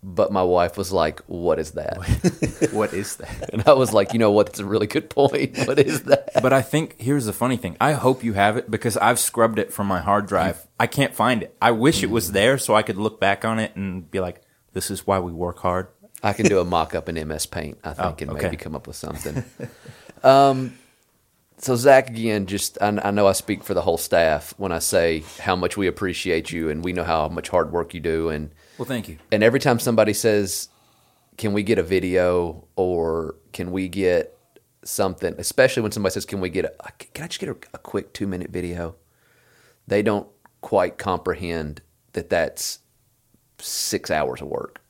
but 0.03 0.31
my 0.31 0.43
wife 0.43 0.77
was 0.77 0.91
like, 0.91 1.21
"What 1.27 1.59
is 1.59 1.71
that? 1.71 1.97
what 2.71 2.93
is 2.93 3.15
that?" 3.17 3.49
And 3.53 3.63
I 3.65 3.73
was 3.73 3.93
like, 3.93 4.13
"You 4.13 4.19
know 4.19 4.31
what? 4.31 4.47
That's 4.47 4.59
a 4.59 4.65
really 4.65 4.87
good 4.87 5.09
point. 5.09 5.57
What 5.65 5.79
is 5.79 6.03
that?" 6.03 6.31
But 6.41 6.51
I 6.53 6.61
think 6.61 6.99
here's 6.99 7.25
the 7.25 7.33
funny 7.33 7.57
thing. 7.57 7.77
I 7.79 7.93
hope 7.93 8.23
you 8.23 8.33
have 8.33 8.57
it 8.57 8.69
because 8.69 8.97
I've 8.97 9.19
scrubbed 9.19 9.59
it 9.59 9.71
from 9.71 9.87
my 9.87 10.01
hard 10.01 10.27
drive. 10.27 10.67
I 10.79 10.87
can't 10.87 11.15
find 11.15 11.43
it. 11.43 11.55
I 11.61 11.71
wish 11.71 12.03
it 12.03 12.09
was 12.09 12.33
there 12.33 12.57
so 12.57 12.75
I 12.75 12.81
could 12.83 12.97
look 12.97 13.19
back 13.19 13.45
on 13.45 13.59
it 13.59 13.75
and 13.75 14.09
be 14.11 14.19
like, 14.19 14.41
"This 14.73 14.91
is 14.91 15.07
why 15.07 15.19
we 15.19 15.31
work 15.31 15.59
hard." 15.59 15.87
I 16.21 16.33
can 16.33 16.45
do 16.45 16.59
a 16.59 16.65
mock 16.65 16.95
up 16.95 17.09
in 17.09 17.15
MS 17.27 17.45
Paint, 17.47 17.79
I 17.83 17.93
think, 17.93 18.07
Oh, 18.07 18.15
and 18.21 18.29
okay. 18.31 18.43
maybe 18.43 18.55
come 18.57 18.75
up 18.75 18.87
with 18.87 18.95
something. 18.95 19.43
um, 20.23 20.77
so 21.57 21.75
Zach, 21.75 22.09
again, 22.09 22.45
just 22.45 22.77
I, 22.81 22.87
I 23.03 23.11
know 23.11 23.27
I 23.27 23.33
speak 23.33 23.63
for 23.63 23.73
the 23.73 23.81
whole 23.81 23.97
staff 23.97 24.53
when 24.57 24.71
I 24.71 24.79
say 24.79 25.23
how 25.39 25.55
much 25.55 25.75
we 25.77 25.87
appreciate 25.87 26.51
you, 26.51 26.69
and 26.69 26.83
we 26.83 26.93
know 26.93 27.03
how 27.03 27.27
much 27.27 27.49
hard 27.49 27.71
work 27.71 27.93
you 27.93 27.99
do, 27.99 28.29
and 28.29 28.51
Well, 28.77 28.87
thank 28.87 29.07
you. 29.07 29.17
and 29.31 29.43
every 29.43 29.59
time 29.59 29.79
somebody 29.79 30.13
says, 30.13 30.69
"Can 31.37 31.53
we 31.53 31.63
get 31.63 31.77
a 31.77 31.83
video?" 31.83 32.67
or 32.75 33.35
"Can 33.51 33.71
we 33.71 33.87
get 33.87 34.37
something?" 34.83 35.35
especially 35.37 35.83
when 35.83 35.91
somebody 35.91 36.13
says, 36.13 36.25
"Can 36.25 36.41
we 36.41 36.49
get 36.49 36.65
a? 36.65 36.91
Can 37.13 37.23
I 37.23 37.27
just 37.27 37.39
get 37.39 37.49
a, 37.49 37.57
a 37.73 37.77
quick 37.77 38.13
two 38.13 38.27
minute 38.27 38.49
video?" 38.49 38.95
They 39.87 40.01
don't 40.01 40.27
quite 40.61 40.97
comprehend 40.97 41.81
that 42.13 42.29
that's 42.29 42.79
six 43.59 44.09
hours 44.09 44.41
of 44.41 44.47
work, 44.47 44.81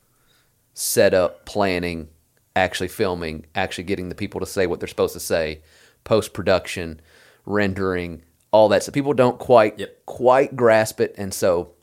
setup, 0.72 1.44
planning, 1.46 2.08
actually 2.56 2.88
filming, 2.88 3.46
actually 3.54 3.84
getting 3.84 4.08
the 4.08 4.14
people 4.14 4.40
to 4.40 4.46
say 4.46 4.66
what 4.66 4.80
they're 4.80 4.88
supposed 4.88 5.14
to 5.14 5.20
say, 5.20 5.62
post 6.04 6.32
production, 6.32 7.00
rendering, 7.44 8.22
all 8.52 8.68
that. 8.68 8.82
So 8.82 8.92
people 8.92 9.12
don't 9.14 9.38
quite 9.38 9.78
Yep. 9.78 10.06
quite 10.06 10.56
grasp 10.56 11.00
it, 11.00 11.14
and 11.18 11.34
so 11.34 11.73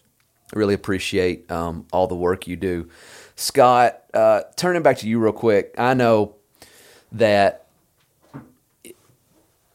really 0.53 0.73
appreciate 0.73 1.49
um, 1.51 1.85
all 1.91 2.07
the 2.07 2.15
work 2.15 2.47
you 2.47 2.55
do. 2.55 2.89
Scott, 3.35 4.01
uh, 4.13 4.41
turning 4.55 4.83
back 4.83 4.97
to 4.97 5.07
you 5.07 5.19
real 5.19 5.31
quick, 5.33 5.73
I 5.77 5.93
know 5.93 6.35
that 7.13 7.67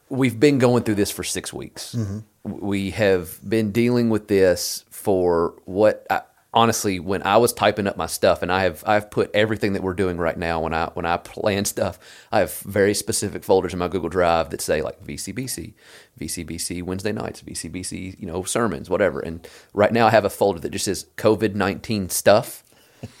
we've 0.09 0.39
been 0.39 0.57
going 0.57 0.83
through 0.83 0.95
this 0.95 1.11
for 1.11 1.23
six 1.23 1.51
weeks. 1.53 1.95
We 2.43 2.91
have 2.91 3.39
been 3.47 3.71
dealing 3.71 4.09
with 4.09 4.27
this 4.27 4.85
for 4.89 5.53
what 5.65 6.05
I, 6.09 6.21
honestly, 6.57 6.99
when 6.99 7.21
I 7.21 7.37
was 7.37 7.53
typing 7.53 7.85
up 7.85 7.97
my 7.97 8.07
stuff, 8.07 8.41
and 8.41 8.51
I 8.51 8.63
have 8.63 8.83
I've 8.87 9.11
put 9.11 9.29
everything 9.33 9.73
that 9.73 9.83
we're 9.83 9.93
doing 9.93 10.17
right 10.17 10.37
now 10.37 10.59
when 10.61 10.73
I 10.73 10.87
when 10.87 11.05
I 11.05 11.17
plan 11.17 11.65
stuff, 11.65 11.99
I 12.31 12.39
have 12.39 12.53
very 12.59 12.95
specific 12.95 13.43
folders 13.43 13.73
in 13.73 13.79
my 13.79 13.87
Google 13.87 14.09
Drive 14.09 14.49
that 14.49 14.61
say 14.61 14.81
like 14.81 15.03
VCBC, 15.05 15.73
VCBC 16.19 16.81
Wednesday 16.81 17.11
nights, 17.11 17.41
VCBC 17.43 18.19
you 18.19 18.25
know 18.25 18.43
sermons, 18.43 18.89
whatever. 18.89 19.19
And 19.19 19.47
right 19.73 19.93
now 19.93 20.07
I 20.07 20.09
have 20.09 20.25
a 20.25 20.29
folder 20.31 20.59
that 20.61 20.71
just 20.71 20.85
says 20.85 21.05
COVID 21.15 21.53
nineteen 21.53 22.09
stuff 22.09 22.63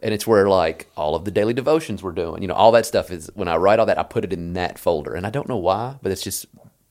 and 0.00 0.12
it's 0.12 0.26
where 0.26 0.48
like 0.48 0.90
all 0.96 1.14
of 1.14 1.24
the 1.24 1.30
daily 1.30 1.54
devotions 1.54 2.02
we're 2.02 2.12
doing, 2.12 2.42
you 2.42 2.48
know, 2.48 2.54
all 2.54 2.72
that 2.72 2.86
stuff 2.86 3.10
is 3.12 3.30
when 3.34 3.48
I 3.48 3.56
write 3.56 3.78
all 3.78 3.86
that, 3.86 3.98
I 3.98 4.02
put 4.02 4.24
it 4.24 4.32
in 4.32 4.54
that 4.54 4.78
folder, 4.78 5.14
and 5.14 5.26
I 5.26 5.30
don't 5.30 5.48
know 5.48 5.56
why, 5.56 5.96
but 6.02 6.10
it's 6.10 6.22
just 6.22 6.46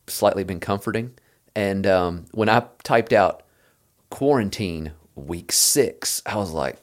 slightly 0.07 0.43
been 0.45 0.61
comforting. 0.61 1.15
And 1.53 1.85
um, 1.85 2.25
when 2.31 2.49
I 2.49 2.63
typed 2.83 3.13
out 3.13 3.43
quarantine 4.09 4.93
week 5.15 5.51
six, 5.51 6.21
I 6.25 6.35
was 6.35 6.51
like, 6.51 6.77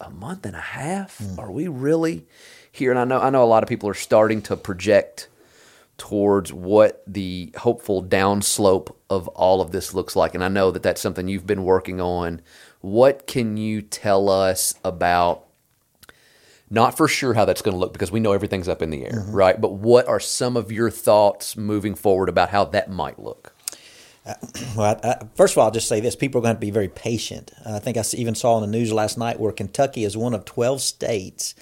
a 0.00 0.10
month 0.10 0.44
and 0.46 0.56
a 0.56 0.60
half? 0.60 1.18
Hmm. 1.18 1.38
Are 1.38 1.52
we 1.52 1.68
really 1.68 2.26
here? 2.72 2.90
And 2.90 2.98
I 2.98 3.04
know 3.04 3.20
I 3.20 3.30
know 3.30 3.44
a 3.44 3.46
lot 3.46 3.62
of 3.62 3.68
people 3.68 3.88
are 3.88 3.94
starting 3.94 4.42
to 4.42 4.56
project 4.56 5.28
towards 5.96 6.52
what 6.52 7.02
the 7.06 7.52
hopeful 7.58 8.02
downslope 8.02 8.94
of 9.10 9.28
all 9.28 9.60
of 9.60 9.72
this 9.72 9.94
looks 9.94 10.14
like. 10.14 10.34
And 10.34 10.44
I 10.44 10.48
know 10.48 10.70
that 10.70 10.82
that's 10.82 11.00
something 11.00 11.28
you've 11.28 11.46
been 11.46 11.64
working 11.64 12.00
on. 12.00 12.40
What 12.80 13.26
can 13.26 13.56
you 13.56 13.82
tell 13.82 14.28
us 14.28 14.74
about? 14.84 15.44
Not 16.70 16.96
for 16.96 17.08
sure 17.08 17.32
how 17.32 17.46
that's 17.46 17.62
going 17.62 17.72
to 17.72 17.78
look 17.78 17.94
because 17.94 18.12
we 18.12 18.20
know 18.20 18.32
everything's 18.32 18.68
up 18.68 18.82
in 18.82 18.90
the 18.90 19.06
air, 19.06 19.22
mm-hmm. 19.22 19.34
right? 19.34 19.60
But 19.60 19.72
what 19.72 20.06
are 20.06 20.20
some 20.20 20.56
of 20.56 20.70
your 20.70 20.90
thoughts 20.90 21.56
moving 21.56 21.94
forward 21.94 22.28
about 22.28 22.50
how 22.50 22.66
that 22.66 22.90
might 22.90 23.18
look? 23.18 23.54
Well, 24.76 25.00
I, 25.02 25.08
I, 25.08 25.26
first 25.34 25.54
of 25.54 25.58
all, 25.58 25.64
I'll 25.64 25.70
just 25.70 25.88
say 25.88 26.00
this: 26.00 26.16
people 26.16 26.40
are 26.40 26.42
going 26.42 26.54
to 26.54 26.60
be 26.60 26.70
very 26.70 26.88
patient. 26.88 27.52
I 27.64 27.78
think 27.78 27.96
I 27.96 28.04
even 28.14 28.34
saw 28.34 28.54
on 28.54 28.62
the 28.62 28.68
news 28.68 28.92
last 28.92 29.18
night 29.18 29.40
where 29.40 29.52
Kentucky 29.52 30.04
is 30.04 30.16
one 30.16 30.34
of 30.34 30.44
twelve 30.44 30.80
states 30.82 31.54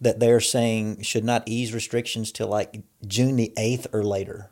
that 0.00 0.20
they're 0.20 0.40
saying 0.40 1.02
should 1.02 1.24
not 1.24 1.42
ease 1.46 1.74
restrictions 1.74 2.32
till 2.32 2.48
like 2.48 2.82
June 3.06 3.36
the 3.36 3.52
eighth 3.56 3.86
or 3.92 4.02
later. 4.02 4.50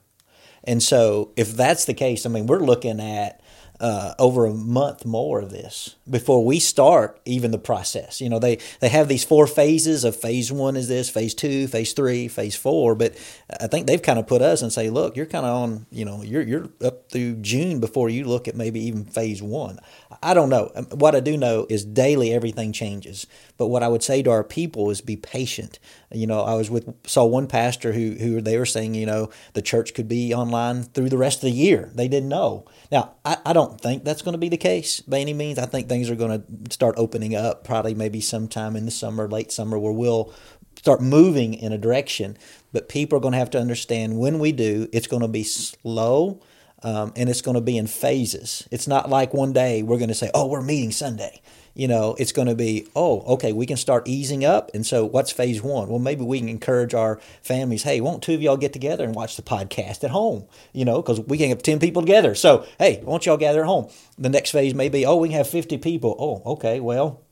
And 0.64 0.82
so, 0.82 1.32
if 1.36 1.52
that's 1.52 1.84
the 1.84 1.94
case, 1.94 2.26
I 2.26 2.28
mean, 2.28 2.46
we're 2.46 2.58
looking 2.58 3.00
at 3.00 3.40
uh, 3.80 4.14
over 4.18 4.46
a 4.46 4.52
month 4.54 5.04
more 5.04 5.40
of 5.40 5.50
this 5.50 5.96
before 6.08 6.44
we 6.44 6.58
start 6.58 7.20
even 7.24 7.50
the 7.50 7.58
process. 7.58 8.20
You 8.20 8.28
know, 8.28 8.38
they 8.38 8.58
they 8.80 8.88
have 8.88 9.08
these 9.08 9.24
four 9.24 9.46
phases 9.46 10.04
of 10.04 10.16
phase 10.16 10.50
one 10.50 10.76
is 10.76 10.88
this, 10.88 11.10
phase 11.10 11.34
two, 11.34 11.68
phase 11.68 11.92
three, 11.92 12.28
phase 12.28 12.56
four. 12.56 12.94
But 12.94 13.14
I 13.60 13.66
think 13.66 13.86
they've 13.86 14.02
kind 14.02 14.18
of 14.18 14.26
put 14.26 14.42
us 14.42 14.62
and 14.62 14.72
say, 14.72 14.90
look, 14.90 15.16
you're 15.16 15.26
kind 15.26 15.46
of 15.46 15.54
on. 15.54 15.86
You 15.90 16.04
know, 16.04 16.22
you're 16.22 16.42
you're 16.42 16.68
up 16.82 17.10
through 17.10 17.36
June 17.36 17.80
before 17.80 18.10
you 18.10 18.24
look 18.24 18.48
at 18.48 18.56
maybe 18.56 18.80
even 18.80 19.04
phase 19.04 19.42
one. 19.42 19.78
I 20.22 20.34
don't 20.34 20.50
know. 20.50 20.70
Um, 20.74 20.86
What 20.86 21.14
I 21.14 21.20
do 21.20 21.36
know 21.36 21.66
is 21.68 21.84
daily 21.84 22.32
everything 22.32 22.72
changes. 22.72 23.26
But 23.56 23.68
what 23.68 23.82
I 23.82 23.88
would 23.88 24.02
say 24.02 24.22
to 24.22 24.30
our 24.30 24.44
people 24.44 24.90
is 24.90 25.00
be 25.00 25.16
patient. 25.16 25.78
You 26.10 26.26
know, 26.26 26.40
I 26.42 26.54
was 26.54 26.70
with 26.70 26.88
saw 27.06 27.26
one 27.26 27.46
pastor 27.46 27.92
who 27.92 28.12
who 28.12 28.40
they 28.40 28.56
were 28.58 28.66
saying, 28.66 28.94
you 28.94 29.06
know, 29.06 29.30
the 29.54 29.62
church 29.62 29.94
could 29.94 30.08
be 30.08 30.34
online 30.34 30.84
through 30.84 31.10
the 31.10 31.18
rest 31.18 31.38
of 31.38 31.42
the 31.42 31.50
year. 31.50 31.90
They 31.94 32.08
didn't 32.08 32.28
know. 32.28 32.64
Now, 32.90 33.14
I, 33.24 33.36
I 33.44 33.52
don't 33.52 33.67
think 33.68 34.04
that's 34.04 34.22
going 34.22 34.32
to 34.32 34.38
be 34.38 34.48
the 34.48 34.56
case 34.56 35.00
by 35.00 35.18
any 35.18 35.32
means. 35.34 35.58
I 35.58 35.66
think 35.66 35.88
things 35.88 36.10
are 36.10 36.16
going 36.16 36.42
to 36.42 36.72
start 36.72 36.94
opening 36.98 37.34
up 37.34 37.64
probably 37.64 37.94
maybe 37.94 38.20
sometime 38.20 38.76
in 38.76 38.84
the 38.84 38.90
summer, 38.90 39.28
late 39.28 39.52
summer, 39.52 39.78
where 39.78 39.92
we'll 39.92 40.32
start 40.76 41.00
moving 41.00 41.54
in 41.54 41.72
a 41.72 41.78
direction. 41.78 42.36
But 42.72 42.88
people 42.88 43.18
are 43.18 43.20
going 43.20 43.32
to 43.32 43.38
have 43.38 43.50
to 43.50 43.60
understand 43.60 44.18
when 44.18 44.38
we 44.38 44.52
do, 44.52 44.88
it's 44.92 45.06
going 45.06 45.22
to 45.22 45.28
be 45.28 45.44
slow 45.44 46.40
um, 46.82 47.12
and 47.16 47.28
it's 47.28 47.42
going 47.42 47.56
to 47.56 47.60
be 47.60 47.76
in 47.76 47.86
phases. 47.86 48.68
It's 48.70 48.86
not 48.86 49.10
like 49.10 49.34
one 49.34 49.52
day 49.52 49.82
we're 49.82 49.98
going 49.98 50.08
to 50.08 50.14
say, 50.14 50.30
"Oh, 50.34 50.46
we're 50.46 50.62
meeting 50.62 50.92
Sunday." 50.92 51.40
You 51.78 51.86
know, 51.86 52.16
it's 52.18 52.32
going 52.32 52.48
to 52.48 52.56
be, 52.56 52.88
"Oh, 52.96 53.20
okay, 53.34 53.52
we 53.52 53.64
can 53.64 53.76
start 53.76 54.08
easing 54.08 54.44
up." 54.44 54.72
And 54.74 54.84
so, 54.84 55.04
what's 55.04 55.30
phase 55.30 55.62
one? 55.62 55.88
Well, 55.88 56.00
maybe 56.00 56.24
we 56.24 56.40
can 56.40 56.48
encourage 56.48 56.92
our 56.92 57.20
families. 57.40 57.84
Hey, 57.84 58.00
won't 58.00 58.20
two 58.20 58.34
of 58.34 58.42
y'all 58.42 58.56
get 58.56 58.72
together 58.72 59.04
and 59.04 59.14
watch 59.14 59.36
the 59.36 59.42
podcast 59.42 60.02
at 60.02 60.10
home? 60.10 60.44
You 60.72 60.84
know, 60.84 61.00
because 61.00 61.20
we 61.20 61.38
can 61.38 61.50
have 61.50 61.62
ten 61.62 61.78
people 61.78 62.02
together. 62.02 62.34
So, 62.34 62.66
hey, 62.80 63.00
won't 63.04 63.26
y'all 63.26 63.36
gather 63.36 63.60
at 63.60 63.66
home? 63.66 63.88
The 64.18 64.28
next 64.28 64.50
phase 64.50 64.74
may 64.74 64.88
be, 64.88 65.06
"Oh, 65.06 65.18
we 65.18 65.28
can 65.28 65.36
have 65.36 65.48
fifty 65.48 65.78
people." 65.78 66.16
Oh, 66.18 66.52
okay, 66.54 66.80
well, 66.80 67.22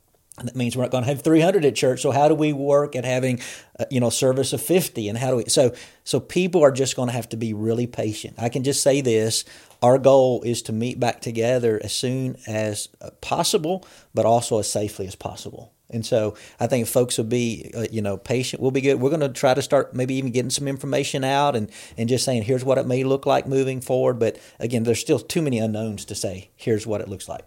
that 0.43 0.55
means 0.55 0.77
we're 0.77 0.83
not 0.83 0.91
going 0.91 1.03
to 1.03 1.09
have 1.09 1.23
300 1.23 1.65
at 1.65 1.75
church. 1.75 2.01
So 2.01 2.11
how 2.11 2.27
do 2.27 2.35
we 2.35 2.53
work 2.53 2.95
at 2.95 3.05
having, 3.05 3.39
uh, 3.79 3.85
you 3.89 3.99
know, 3.99 4.11
service 4.11 4.53
of 4.53 4.61
50? 4.61 5.09
And 5.09 5.17
how 5.17 5.31
do 5.31 5.37
we? 5.37 5.45
So 5.45 5.73
so 6.03 6.19
people 6.19 6.63
are 6.63 6.71
just 6.71 6.95
going 6.95 7.07
to 7.07 7.13
have 7.13 7.29
to 7.29 7.37
be 7.37 7.53
really 7.53 7.87
patient. 7.87 8.35
I 8.37 8.49
can 8.49 8.63
just 8.63 8.83
say 8.83 9.01
this: 9.01 9.45
our 9.81 9.97
goal 9.97 10.43
is 10.43 10.61
to 10.63 10.73
meet 10.73 10.99
back 10.99 11.21
together 11.21 11.81
as 11.83 11.91
soon 11.93 12.37
as 12.45 12.89
uh, 13.01 13.09
possible, 13.19 13.87
but 14.13 14.25
also 14.25 14.59
as 14.59 14.71
safely 14.71 15.07
as 15.07 15.15
possible. 15.15 15.73
And 15.89 16.05
so 16.05 16.35
I 16.59 16.67
think 16.67 16.87
folks 16.87 17.17
will 17.17 17.25
be, 17.25 17.71
uh, 17.73 17.85
you 17.89 18.01
know, 18.01 18.17
patient. 18.17 18.61
We'll 18.61 18.71
be 18.71 18.81
good. 18.81 18.99
We're 18.99 19.09
going 19.09 19.21
to 19.21 19.29
try 19.29 19.53
to 19.53 19.61
start 19.61 19.95
maybe 19.95 20.15
even 20.15 20.31
getting 20.31 20.49
some 20.49 20.67
information 20.67 21.23
out 21.23 21.55
and 21.55 21.71
and 21.97 22.07
just 22.07 22.25
saying 22.25 22.43
here's 22.43 22.63
what 22.63 22.77
it 22.77 22.85
may 22.85 23.03
look 23.03 23.25
like 23.25 23.47
moving 23.47 23.81
forward. 23.81 24.19
But 24.19 24.37
again, 24.59 24.83
there's 24.83 24.99
still 24.99 25.19
too 25.19 25.41
many 25.41 25.57
unknowns 25.57 26.05
to 26.05 26.15
say 26.15 26.51
here's 26.55 26.85
what 26.85 27.01
it 27.01 27.07
looks 27.07 27.27
like. 27.27 27.45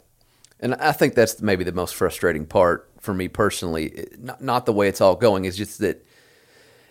And 0.61 0.75
I 0.75 0.93
think 0.93 1.14
that's 1.14 1.40
maybe 1.40 1.64
the 1.64 1.73
most 1.73 1.95
frustrating 1.95 2.47
part 2.47 2.88
for 3.00 3.14
me 3.14 3.29
personally. 3.29 4.07
Not, 4.19 4.43
not 4.43 4.67
the 4.67 4.73
way 4.73 4.88
it's 4.88 5.00
all 5.00 5.17
going, 5.17 5.47
is 5.47 5.57
just 5.57 5.79
that 5.79 6.05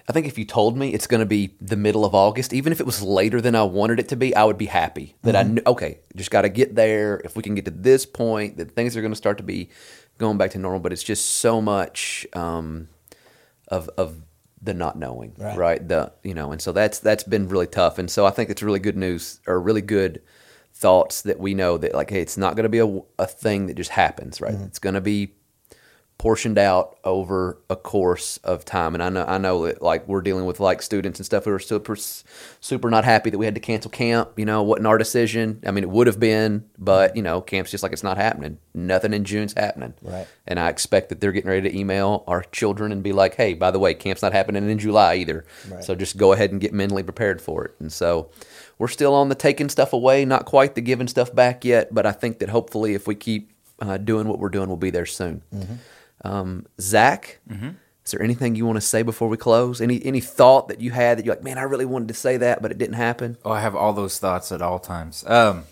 I 0.07 0.11
think 0.11 0.25
if 0.25 0.39
you 0.39 0.45
told 0.45 0.75
me 0.75 0.91
it's 0.91 1.05
going 1.05 1.19
to 1.19 1.25
be 1.27 1.55
the 1.61 1.75
middle 1.75 2.03
of 2.03 2.15
August, 2.15 2.51
even 2.51 2.71
if 2.73 2.79
it 2.79 2.85
was 2.87 3.03
later 3.03 3.41
than 3.41 3.53
I 3.53 3.61
wanted 3.61 3.99
it 3.99 4.09
to 4.09 4.15
be, 4.15 4.35
I 4.35 4.43
would 4.43 4.57
be 4.57 4.65
happy 4.65 5.15
that 5.21 5.35
I 5.35 5.43
knew, 5.43 5.61
okay, 5.67 5.99
just 6.15 6.31
got 6.31 6.41
to 6.41 6.49
get 6.49 6.73
there. 6.73 7.21
If 7.23 7.35
we 7.35 7.43
can 7.43 7.53
get 7.53 7.65
to 7.65 7.71
this 7.71 8.07
point, 8.07 8.57
that 8.57 8.71
things 8.71 8.97
are 8.97 9.01
going 9.01 9.11
to 9.11 9.17
start 9.17 9.37
to 9.37 9.43
be 9.43 9.69
going 10.17 10.39
back 10.39 10.49
to 10.51 10.57
normal. 10.57 10.79
But 10.79 10.93
it's 10.93 11.03
just 11.03 11.27
so 11.27 11.61
much 11.61 12.25
um, 12.33 12.87
of, 13.67 13.87
of 13.99 14.23
the 14.63 14.73
not 14.73 14.97
knowing, 14.97 15.35
Right. 15.37 15.57
right. 15.57 15.87
The, 15.87 16.11
you 16.23 16.33
know, 16.33 16.51
and 16.51 16.59
so 16.59 16.71
that's, 16.71 16.97
that's 16.97 17.23
been 17.23 17.47
really 17.47 17.67
tough. 17.67 17.99
And 17.99 18.09
so 18.09 18.25
I 18.25 18.31
think 18.31 18.49
it's 18.49 18.63
really 18.63 18.79
good 18.79 18.97
news 18.97 19.39
or 19.45 19.61
really 19.61 19.83
good 19.83 20.23
thoughts 20.79 21.23
that 21.23 21.39
we 21.39 21.53
know 21.53 21.77
that 21.77 21.93
like, 21.93 22.09
hey, 22.09 22.21
it's 22.21 22.37
not 22.37 22.55
going 22.55 22.63
to 22.63 22.69
be 22.69 22.79
a, 22.79 23.01
a 23.21 23.27
thing 23.27 23.67
that 23.67 23.73
just 23.73 23.91
happens, 23.91 24.39
right? 24.39 24.53
Mm-hmm. 24.53 24.63
It's 24.63 24.79
going 24.79 24.95
to 24.95 25.01
be 25.01 25.33
portioned 26.19 26.57
out 26.57 26.97
over 27.05 27.57
a 27.69 27.77
course 27.77 28.37
of 28.43 28.65
time. 28.65 28.93
And 28.93 29.01
I 29.01 29.07
know, 29.07 29.25
I 29.25 29.37
know 29.37 29.65
that 29.65 29.81
like 29.81 30.05
we're 30.05 30.21
dealing 30.21 30.45
with 30.45 30.59
like 30.59 30.81
students 30.81 31.17
and 31.17 31.25
stuff 31.25 31.45
who 31.45 31.51
are 31.51 31.59
super, 31.59 31.95
super 31.95 32.89
not 32.89 33.05
happy 33.05 33.29
that 33.29 33.37
we 33.37 33.45
had 33.45 33.55
to 33.55 33.61
cancel 33.61 33.89
camp. 33.89 34.37
You 34.37 34.45
know, 34.45 34.61
wasn't 34.61 34.85
our 34.85 34.97
decision. 34.97 35.63
I 35.65 35.71
mean, 35.71 35.85
it 35.85 35.89
would 35.89 36.07
have 36.07 36.19
been, 36.19 36.65
but 36.77 37.15
you 37.15 37.21
know, 37.21 37.39
camp's 37.39 37.71
just 37.71 37.83
like 37.83 37.93
it's 37.93 38.03
not 38.03 38.17
happening. 38.17 38.59
Nothing 38.73 39.13
in 39.13 39.23
June's 39.23 39.53
happening. 39.53 39.93
Right. 40.01 40.27
And 40.45 40.59
I 40.59 40.67
expect 40.67 41.07
that 41.09 41.21
they're 41.21 41.31
getting 41.31 41.49
ready 41.49 41.69
to 41.69 41.77
email 41.77 42.25
our 42.27 42.43
children 42.51 42.91
and 42.91 43.01
be 43.01 43.13
like, 43.13 43.35
hey, 43.35 43.53
by 43.53 43.71
the 43.71 43.79
way, 43.79 43.93
camp's 43.93 44.21
not 44.21 44.33
happening 44.33 44.69
in 44.69 44.77
July 44.77 45.15
either. 45.15 45.45
Right. 45.71 45.83
So 45.85 45.95
just 45.95 46.17
go 46.17 46.33
ahead 46.33 46.51
and 46.51 46.59
get 46.59 46.73
mentally 46.73 47.01
prepared 47.01 47.41
for 47.41 47.63
it. 47.63 47.75
And 47.79 47.93
so 47.93 48.29
we're 48.77 48.89
still 48.89 49.13
on 49.15 49.29
the 49.29 49.35
taking 49.35 49.69
stuff 49.69 49.93
away, 49.93 50.25
not 50.25 50.43
quite 50.43 50.75
the 50.75 50.81
giving 50.81 51.07
stuff 51.07 51.33
back 51.33 51.63
yet, 51.63 51.93
but 51.93 52.05
I 52.05 52.11
think 52.11 52.39
that 52.39 52.49
hopefully 52.49 52.93
if 52.93 53.07
we 53.07 53.15
keep 53.15 53.53
uh, 53.81 53.95
doing 53.95 54.27
what 54.27 54.39
we're 54.39 54.49
doing, 54.49 54.67
we'll 54.67 54.75
be 54.75 54.89
there 54.89 55.05
soon. 55.05 55.43
Um, 56.23 56.65
Zach, 56.79 57.39
is 58.05 58.11
there 58.11 58.21
anything 58.21 58.55
you 58.55 58.65
want 58.65 58.77
to 58.77 58.81
say 58.81 59.03
before 59.03 59.29
we 59.29 59.37
close? 59.37 59.81
Any 59.81 60.03
any 60.05 60.21
thought 60.21 60.67
that 60.67 60.81
you 60.81 60.91
had 60.91 61.17
that 61.17 61.25
you're 61.25 61.35
like, 61.35 61.43
man, 61.43 61.57
I 61.57 61.63
really 61.63 61.85
wanted 61.85 62.07
to 62.09 62.13
say 62.13 62.37
that, 62.37 62.61
but 62.61 62.71
it 62.71 62.77
didn't 62.77 62.95
happen? 62.95 63.37
Oh, 63.45 63.51
I 63.51 63.61
have 63.61 63.75
all 63.75 63.93
those 63.93 64.19
thoughts 64.19 64.51
at 64.51 64.61
all 64.61 64.79
times. 64.79 65.23
Um, 65.27 65.63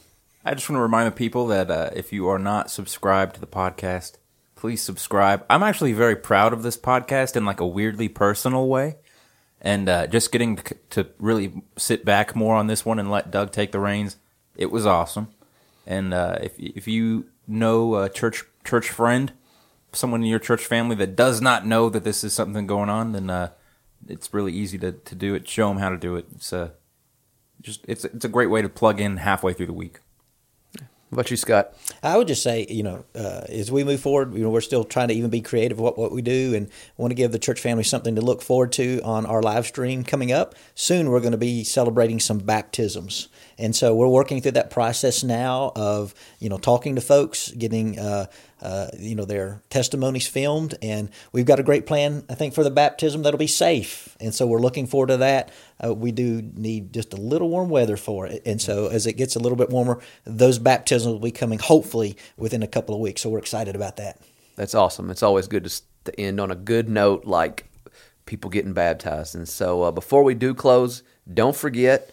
I 0.45 0.53
just 0.53 0.69
want 0.69 0.77
to 0.77 0.83
remind 0.83 1.07
the 1.07 1.15
people 1.15 1.47
that 1.47 1.69
uh, 1.69 1.89
if 1.93 2.13
you 2.13 2.27
are 2.29 2.39
not 2.39 2.71
subscribed 2.71 3.35
to 3.35 3.41
the 3.41 3.47
podcast, 3.47 4.17
Please 4.57 4.81
subscribe. 4.81 5.45
I'm 5.51 5.61
actually 5.61 5.93
very 5.93 6.15
proud 6.15 6.51
of 6.51 6.63
this 6.63 6.77
podcast 6.77 7.35
in 7.35 7.45
like 7.45 7.59
a 7.59 7.67
weirdly 7.67 8.09
personal 8.09 8.67
way. 8.67 8.95
And 9.61 9.87
uh, 9.87 10.07
just 10.07 10.31
getting 10.31 10.55
to, 10.55 10.75
to 10.91 11.07
really 11.19 11.61
sit 11.77 12.03
back 12.03 12.35
more 12.35 12.55
on 12.55 12.65
this 12.65 12.83
one 12.83 12.97
and 12.97 13.11
let 13.11 13.29
Doug 13.29 13.51
take 13.51 13.71
the 13.71 13.79
reins, 13.79 14.17
it 14.55 14.71
was 14.71 14.85
awesome. 14.85 15.27
And 15.85 16.13
uh, 16.13 16.39
if 16.41 16.59
if 16.59 16.87
you 16.87 17.27
know 17.47 17.95
a 17.95 18.09
church 18.09 18.43
church 18.63 18.89
friend, 18.89 19.31
someone 19.93 20.21
in 20.21 20.27
your 20.27 20.39
church 20.39 20.65
family 20.65 20.95
that 20.97 21.15
does 21.15 21.41
not 21.41 21.65
know 21.65 21.89
that 21.89 22.03
this 22.03 22.23
is 22.23 22.33
something 22.33 22.67
going 22.67 22.89
on, 22.89 23.13
then 23.13 23.29
uh, 23.29 23.51
it's 24.07 24.33
really 24.33 24.53
easy 24.53 24.77
to, 24.79 24.91
to 24.91 25.15
do 25.15 25.33
it. 25.33 25.47
Show 25.47 25.69
them 25.69 25.77
how 25.77 25.89
to 25.89 25.97
do 25.97 26.15
it. 26.15 26.25
It's 26.35 26.53
uh, 26.53 26.71
just 27.61 27.83
it's 27.87 28.05
it's 28.05 28.25
a 28.25 28.29
great 28.29 28.49
way 28.49 28.61
to 28.61 28.69
plug 28.69 28.99
in 28.99 29.17
halfway 29.17 29.53
through 29.53 29.67
the 29.67 29.73
week. 29.73 29.99
About 31.09 31.31
you, 31.31 31.37
Scott? 31.37 31.73
I 32.03 32.17
would 32.17 32.27
just 32.27 32.43
say, 32.43 32.67
you 32.69 32.83
know, 32.83 33.05
uh, 33.15 33.43
as 33.47 33.71
we 33.71 33.85
move 33.85 34.01
forward, 34.01 34.33
you 34.33 34.43
know, 34.43 34.49
we're 34.49 34.59
still 34.59 34.83
trying 34.83 35.07
to 35.07 35.13
even 35.13 35.29
be 35.29 35.39
creative 35.39 35.79
what 35.79 35.97
what 35.97 36.11
we 36.11 36.21
do, 36.21 36.53
and 36.53 36.69
want 36.97 37.11
to 37.11 37.15
give 37.15 37.31
the 37.31 37.39
church 37.39 37.61
family 37.61 37.83
something 37.83 38.15
to 38.15 38.21
look 38.21 38.41
forward 38.41 38.73
to 38.73 38.99
on 39.05 39.25
our 39.25 39.41
live 39.41 39.65
stream 39.65 40.03
coming 40.03 40.33
up 40.33 40.53
soon. 40.75 41.09
We're 41.09 41.21
going 41.21 41.31
to 41.31 41.37
be 41.37 41.63
celebrating 41.63 42.19
some 42.19 42.39
baptisms, 42.39 43.29
and 43.57 43.73
so 43.73 43.95
we're 43.95 44.09
working 44.09 44.41
through 44.41 44.51
that 44.53 44.69
process 44.69 45.23
now 45.23 45.71
of 45.77 46.13
you 46.39 46.49
know 46.49 46.57
talking 46.57 46.95
to 46.95 47.01
folks, 47.01 47.51
getting 47.51 47.97
uh, 47.97 48.25
uh, 48.61 48.87
you 48.99 49.15
know 49.15 49.23
their 49.25 49.61
testimonies 49.69 50.27
filmed, 50.27 50.75
and 50.81 51.09
we've 51.31 51.45
got 51.45 51.59
a 51.59 51.63
great 51.63 51.85
plan 51.85 52.25
I 52.29 52.35
think 52.35 52.53
for 52.53 52.65
the 52.65 52.69
baptism 52.69 53.23
that'll 53.23 53.37
be 53.37 53.47
safe, 53.47 54.17
and 54.19 54.35
so 54.35 54.45
we're 54.45 54.59
looking 54.59 54.87
forward 54.87 55.07
to 55.07 55.17
that. 55.17 55.51
Uh, 55.83 55.93
we 55.93 56.11
do 56.11 56.41
need 56.55 56.93
just 56.93 57.13
a 57.13 57.17
little 57.17 57.49
warm 57.49 57.69
weather 57.69 57.97
for 57.97 58.25
it, 58.25 58.41
and 58.45 58.61
so 58.61 58.87
as 58.87 59.05
it 59.05 59.13
gets 59.13 59.35
a 59.35 59.39
little 59.39 59.55
bit 59.55 59.69
warmer, 59.69 59.99
those 60.25 60.59
baptisms 60.59 61.13
will 61.13 61.19
be 61.19 61.31
coming 61.31 61.59
hopefully 61.59 62.17
within 62.35 62.63
a 62.63 62.67
couple 62.67 62.95
of 62.95 63.01
weeks. 63.01 63.21
So 63.21 63.29
we're 63.29 63.39
excited 63.39 63.75
about 63.75 63.97
that. 63.97 64.19
That's 64.55 64.73
awesome. 64.73 65.11
It's 65.11 65.21
always 65.21 65.47
good 65.47 65.65
to, 65.65 65.81
to 66.05 66.19
end 66.19 66.39
on 66.39 66.49
a 66.49 66.55
good 66.55 66.89
note, 66.89 67.25
like 67.25 67.65
people 68.25 68.49
getting 68.49 68.73
baptized. 68.73 69.35
And 69.35 69.47
so, 69.47 69.83
uh, 69.83 69.91
before 69.91 70.23
we 70.23 70.33
do 70.33 70.53
close, 70.53 71.03
don't 71.31 71.55
forget 71.55 72.11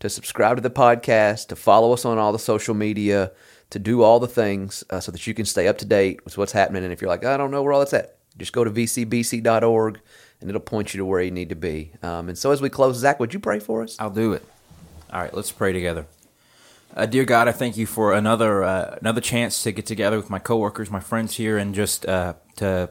to 0.00 0.08
subscribe 0.08 0.56
to 0.56 0.62
the 0.62 0.70
podcast, 0.70 1.48
to 1.48 1.56
follow 1.56 1.92
us 1.92 2.04
on 2.04 2.18
all 2.18 2.32
the 2.32 2.38
social 2.38 2.74
media, 2.74 3.32
to 3.70 3.78
do 3.78 4.02
all 4.02 4.20
the 4.20 4.28
things 4.28 4.84
uh, 4.90 5.00
so 5.00 5.12
that 5.12 5.26
you 5.26 5.34
can 5.34 5.44
stay 5.44 5.68
up 5.68 5.78
to 5.78 5.84
date 5.84 6.24
with 6.24 6.38
what's 6.38 6.52
happening. 6.52 6.84
And 6.84 6.92
if 6.92 7.02
you're 7.02 7.10
like, 7.10 7.24
I 7.24 7.36
don't 7.36 7.50
know 7.50 7.62
where 7.62 7.72
all 7.72 7.80
that's 7.80 7.92
at, 7.92 8.16
just 8.36 8.52
go 8.52 8.64
to 8.64 8.70
vcbc.org 8.70 10.00
and 10.40 10.48
it'll 10.48 10.60
point 10.60 10.94
you 10.94 10.98
to 10.98 11.04
where 11.04 11.20
you 11.20 11.30
need 11.30 11.48
to 11.48 11.56
be. 11.56 11.92
Um, 12.02 12.28
and 12.28 12.38
so, 12.38 12.50
as 12.50 12.60
we 12.60 12.68
close, 12.68 12.96
Zach, 12.96 13.18
would 13.20 13.34
you 13.34 13.40
pray 13.40 13.58
for 13.58 13.82
us? 13.82 13.96
I'll 13.98 14.10
do 14.10 14.32
it. 14.32 14.44
All 15.12 15.20
right, 15.20 15.32
let's 15.32 15.52
pray 15.52 15.72
together. 15.72 16.06
Uh, 16.94 17.06
dear 17.06 17.24
God, 17.24 17.48
I 17.48 17.52
thank 17.52 17.76
you 17.76 17.86
for 17.86 18.12
another 18.12 18.62
uh, 18.62 18.96
another 19.00 19.20
chance 19.20 19.62
to 19.62 19.72
get 19.72 19.86
together 19.86 20.16
with 20.16 20.30
my 20.30 20.38
coworkers, 20.38 20.90
my 20.90 21.00
friends 21.00 21.36
here, 21.36 21.58
and 21.58 21.74
just 21.74 22.06
uh, 22.06 22.34
to 22.56 22.90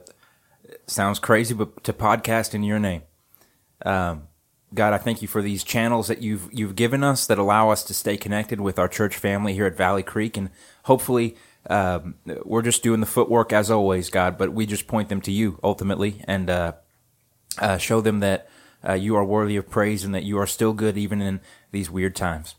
sounds 0.85 1.19
crazy, 1.19 1.53
but 1.53 1.83
to 1.83 1.93
podcast 1.93 2.53
in 2.53 2.63
Your 2.63 2.79
name. 2.79 3.03
Um, 3.85 4.27
God, 4.73 4.93
I 4.93 4.97
thank 4.97 5.21
you 5.21 5.27
for 5.27 5.41
these 5.41 5.63
channels 5.63 6.07
that 6.07 6.21
you've 6.21 6.49
you've 6.51 6.75
given 6.75 7.03
us 7.03 7.25
that 7.27 7.37
allow 7.37 7.69
us 7.69 7.83
to 7.85 7.93
stay 7.93 8.17
connected 8.17 8.59
with 8.59 8.77
our 8.77 8.87
church 8.87 9.15
family 9.15 9.53
here 9.53 9.65
at 9.65 9.75
Valley 9.75 10.03
Creek, 10.03 10.37
and 10.37 10.49
hopefully 10.83 11.35
um, 11.69 12.15
we're 12.45 12.61
just 12.61 12.83
doing 12.83 12.99
the 12.99 13.05
footwork 13.05 13.53
as 13.53 13.71
always, 13.71 14.09
God. 14.09 14.37
But 14.37 14.53
we 14.53 14.65
just 14.65 14.87
point 14.87 15.09
them 15.09 15.21
to 15.21 15.31
you 15.31 15.59
ultimately, 15.63 16.21
and 16.27 16.49
uh, 17.59 17.77
show 17.77 18.01
them 18.01 18.19
that 18.19 18.49
uh, 18.87 18.93
you 18.93 19.15
are 19.15 19.25
worthy 19.25 19.57
of 19.57 19.69
praise 19.69 20.03
and 20.03 20.13
that 20.13 20.23
you 20.23 20.37
are 20.37 20.47
still 20.47 20.73
good 20.73 20.97
even 20.97 21.21
in 21.21 21.39
these 21.71 21.89
weird 21.89 22.15
times. 22.15 22.55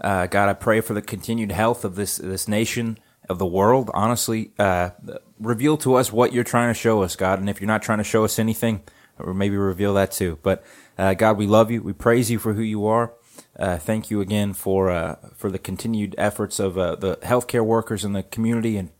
Uh, 0.00 0.26
God, 0.26 0.48
I 0.48 0.54
pray 0.54 0.80
for 0.80 0.94
the 0.94 1.02
continued 1.02 1.52
health 1.52 1.84
of 1.84 1.94
this 1.94 2.16
this 2.16 2.48
nation, 2.48 2.98
of 3.28 3.38
the 3.38 3.46
world. 3.46 3.90
Honestly, 3.94 4.52
uh, 4.58 4.90
reveal 5.38 5.76
to 5.78 5.94
us 5.94 6.12
what 6.12 6.32
you're 6.32 6.44
trying 6.44 6.70
to 6.70 6.78
show 6.78 7.02
us, 7.02 7.16
God. 7.16 7.38
And 7.38 7.48
if 7.48 7.60
you're 7.60 7.68
not 7.68 7.82
trying 7.82 7.98
to 7.98 8.04
show 8.04 8.24
us 8.24 8.38
anything, 8.38 8.82
or 9.18 9.34
maybe 9.34 9.56
reveal 9.56 9.94
that 9.94 10.12
too. 10.12 10.38
But 10.42 10.64
uh, 10.98 11.14
God, 11.14 11.36
we 11.36 11.46
love 11.46 11.70
you. 11.70 11.82
We 11.82 11.92
praise 11.92 12.30
you 12.30 12.38
for 12.38 12.54
who 12.54 12.62
you 12.62 12.86
are. 12.86 13.14
Uh, 13.58 13.76
thank 13.76 14.10
you 14.10 14.20
again 14.20 14.52
for 14.52 14.90
uh, 14.90 15.16
for 15.36 15.50
the 15.50 15.58
continued 15.58 16.14
efforts 16.18 16.58
of 16.58 16.74
the 16.74 17.18
healthcare 17.22 17.64
workers 17.64 18.04
in 18.04 18.12
the 18.12 18.22
community 18.22 18.76
and 18.76 18.90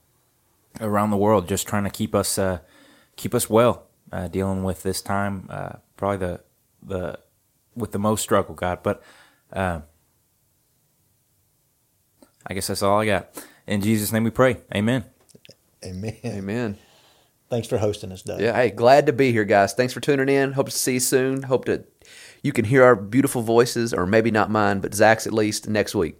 around 0.80 1.10
the 1.10 1.16
world, 1.16 1.48
just 1.48 1.66
trying 1.66 1.84
to 1.84 1.90
keep 1.90 2.14
us 2.14 2.38
uh, 2.38 2.58
keep 3.16 3.34
us 3.34 3.48
well, 3.48 3.86
uh, 4.12 4.28
dealing 4.28 4.62
with 4.62 4.82
this 4.82 5.00
time, 5.00 5.46
uh, 5.50 5.76
probably 5.96 6.18
the 6.18 6.40
the 6.82 7.18
with 7.74 7.92
the 7.92 7.98
most 7.98 8.22
struggle, 8.22 8.54
God. 8.54 8.80
But 8.82 9.02
uh, 9.52 9.80
I 12.46 12.54
guess 12.54 12.66
that's 12.66 12.82
all 12.82 13.00
I 13.00 13.06
got. 13.06 13.44
In 13.66 13.80
Jesus' 13.80 14.12
name, 14.12 14.24
we 14.24 14.30
pray. 14.30 14.58
Amen. 14.74 15.04
Amen. 15.84 16.16
Amen. 16.24 16.78
Thanks 17.48 17.68
for 17.68 17.78
hosting 17.78 18.12
us, 18.12 18.22
Doug. 18.22 18.40
Yeah, 18.40 18.54
hey, 18.54 18.70
glad 18.70 19.06
to 19.06 19.12
be 19.12 19.30
here, 19.30 19.44
guys. 19.44 19.74
Thanks 19.74 19.92
for 19.92 20.00
tuning 20.00 20.28
in. 20.28 20.52
Hope 20.52 20.66
to 20.66 20.72
see 20.72 20.94
you 20.94 21.00
soon. 21.00 21.42
Hope 21.42 21.66
to 21.66 21.84
you 22.42 22.52
can 22.52 22.64
hear 22.64 22.82
our 22.82 22.96
beautiful 22.96 23.42
voices, 23.42 23.94
or 23.94 24.06
maybe 24.06 24.30
not 24.30 24.50
mine, 24.50 24.80
but 24.80 24.94
Zach's 24.94 25.26
at 25.26 25.32
least 25.32 25.68
next 25.68 25.94
week. 25.94 26.16